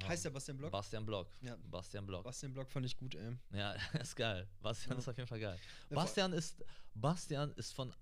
[0.00, 0.70] Ähm, Heißt der Bastian Block?
[0.70, 1.28] Bastian Block.
[1.40, 1.56] Ja.
[1.70, 2.22] Bastian Block.
[2.24, 3.36] Bastian Block fand ich gut, ey.
[3.52, 4.46] Ja, ist geil.
[4.60, 4.98] Bastian Ja.
[4.98, 5.58] ist auf jeden Fall geil.
[5.90, 6.62] Bastian ist,
[6.94, 7.92] Bastian ist von,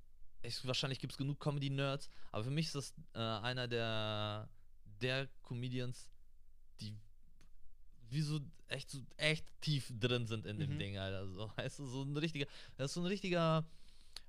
[0.44, 4.48] ich, wahrscheinlich gibt es genug Comedy-Nerds, aber für mich ist das äh, einer der,
[5.00, 6.08] der Comedians,
[6.80, 6.94] die
[8.10, 10.78] wie so echt so echt tief drin sind in dem Mhm.
[10.78, 11.26] Ding, Alter.
[11.28, 13.64] So, weißt du, so ein richtiger, das ist so ein richtiger,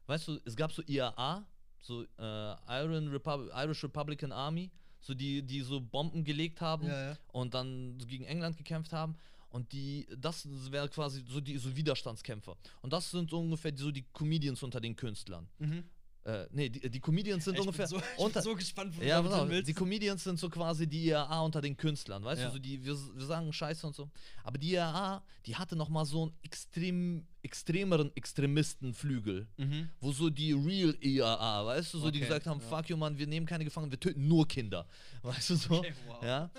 [0.07, 1.45] weißt du, es gab so IAA,
[1.79, 7.09] so äh, Iron Repub Irish Republican Army, so die, die so Bomben gelegt haben Ja,
[7.11, 7.17] ja.
[7.31, 9.15] und dann so gegen England gekämpft haben.
[9.49, 12.57] Und die, das wäre quasi so die so Widerstandskämpfer.
[12.81, 15.47] Und das sind so ungefähr die, so die Comedians unter den Künstlern.
[15.59, 15.83] Mhm.
[16.25, 17.85] Äh, nee, die, die Comedians sind ich, ungefähr.
[17.89, 19.47] bin so, unter, bin so gespannt, wo ja, du genau.
[19.47, 19.67] willst.
[19.69, 22.47] Die Comedians sind so quasi die IAA unter den Künstlern, weißt Ja.
[22.47, 24.09] du, so die, wir, wir sagen Scheiße und so.
[24.43, 29.89] Aber die IAA, die hatte nochmal so einen extrem, extremeren Extremistenflügel, Mhm.
[29.99, 32.67] wo so die Real IAA, weißt du, so die Okay, gesagt haben, ja.
[32.67, 34.87] fuck you, Mann, wir nehmen keine Gefangenen, wir töten nur Kinder.
[35.21, 35.75] Weißt du so?
[35.79, 36.23] Okay, wow.
[36.23, 36.49] Ja.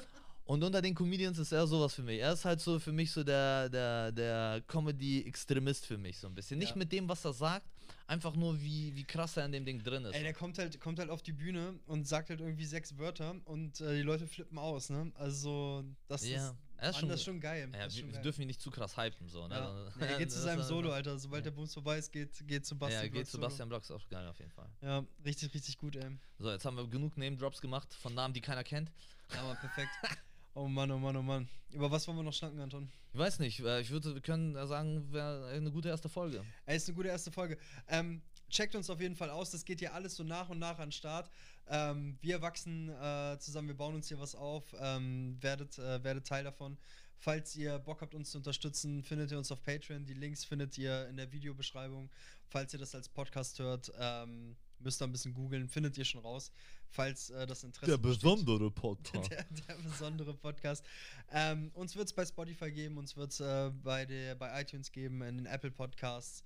[0.46, 2.20] Und unter den Comedians ist er sowas für mich.
[2.20, 6.34] Er ist halt so für mich so der, der, der Comedy-Extremist für mich so ein
[6.34, 6.58] bisschen.
[6.58, 6.76] Nicht Ja.
[6.76, 7.66] mit dem, was er sagt,
[8.06, 10.14] einfach nur wie, wie krass er in dem Ding drin ist.
[10.14, 13.34] Ey, der kommt halt, kommt halt auf die Bühne und sagt halt irgendwie sechs Wörter
[13.44, 15.10] und äh, die Leute flippen aus, ne?
[15.16, 17.68] Also, das Ja, ist, er ist schon- das ist schon geil.
[17.74, 18.22] ja, ist wir, schon wir geil.
[18.22, 19.54] dürfen ihn nicht zu krass hypen, so, ne?
[19.56, 19.74] Ja.
[19.98, 21.18] Nee, er geht zu seinem Solo, Alter.
[21.18, 23.42] Sobald der Bums vorbei ist, geht, geht zu Bastian Ja, Block geht Solo.
[23.42, 24.68] Sebastian Block, ist auch geil auf jeden Fall.
[24.80, 26.08] Ja, richtig, richtig gut, ey.
[26.38, 28.92] So, jetzt haben wir genug Name-Drops gemacht von Namen, die keiner kennt.
[29.34, 29.90] Ja, aber perfekt.
[30.56, 31.48] oh Mann, oh Mann, oh Mann.
[31.70, 32.88] Über was wollen wir noch schnacken, Anton?
[33.12, 36.44] Ich weiß nicht, äh, ich würde, wir können sagen, wäre eine gute erste Folge.
[36.64, 37.58] Ey, ist eine gute erste Folge.
[37.88, 39.50] Ähm, checkt uns auf jeden Fall aus.
[39.50, 41.30] Das geht hier alles so nach und nach an den Start.
[41.68, 44.74] Ähm, wir wachsen äh, zusammen, wir bauen uns hier was auf.
[44.80, 46.78] Ähm, werdet, äh, werdet Teil davon.
[47.18, 50.04] Falls ihr Bock habt, uns zu unterstützen, findet ihr uns auf Patreon.
[50.06, 52.10] Die Links findet ihr in der Videobeschreibung.
[52.48, 56.20] Falls ihr das als Podcast hört, ähm, müsst ihr ein bisschen googeln, findet ihr schon
[56.20, 56.52] raus.
[56.88, 58.22] Falls äh, das Interesse besteht.
[58.74, 59.30] Podcast.
[59.30, 60.84] Der, der besondere Podcast.
[61.30, 64.90] Ähm, uns wird es bei Spotify geben, uns wird es äh, bei, der- bei iTunes
[64.92, 66.44] geben, in den Apple Podcasts.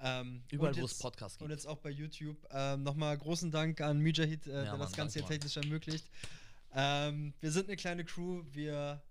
[0.00, 1.58] Ähm, Überall, und wo es Podcasts Und gibt.
[1.58, 2.36] jetzt auch bei YouTube.
[2.52, 6.08] Ähm, Nochmal großen Dank an Mujahid, äh, der Mann, das Ganze hier technisch ermöglicht.
[6.72, 8.44] Ähm, wir sind eine kleine Crew.
[8.52, 9.02] Wir,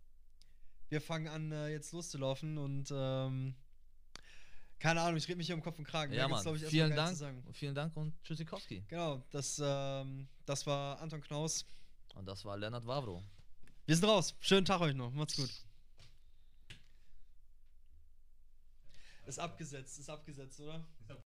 [0.90, 3.56] wir fangen an, äh, jetzt loszulaufen und ähm,
[4.80, 6.14] keine Ahnung, ich rede mich hier im Kopf und Kragen.
[6.14, 6.56] Ja, Mann.
[6.56, 7.18] ich, Vielen Dank.
[7.54, 8.84] Vielen Dank und Tschüssikowski.
[8.88, 11.66] Genau, das, ähm, das war Anton Knaus.
[12.16, 13.24] Und das war Lennart Wawro.
[13.86, 14.36] Wir sind raus.
[14.40, 15.12] Schönen Tag euch noch.
[15.12, 15.50] Macht's gut.
[19.26, 20.86] Ist abgesetzt, ist abgesetzt, oder?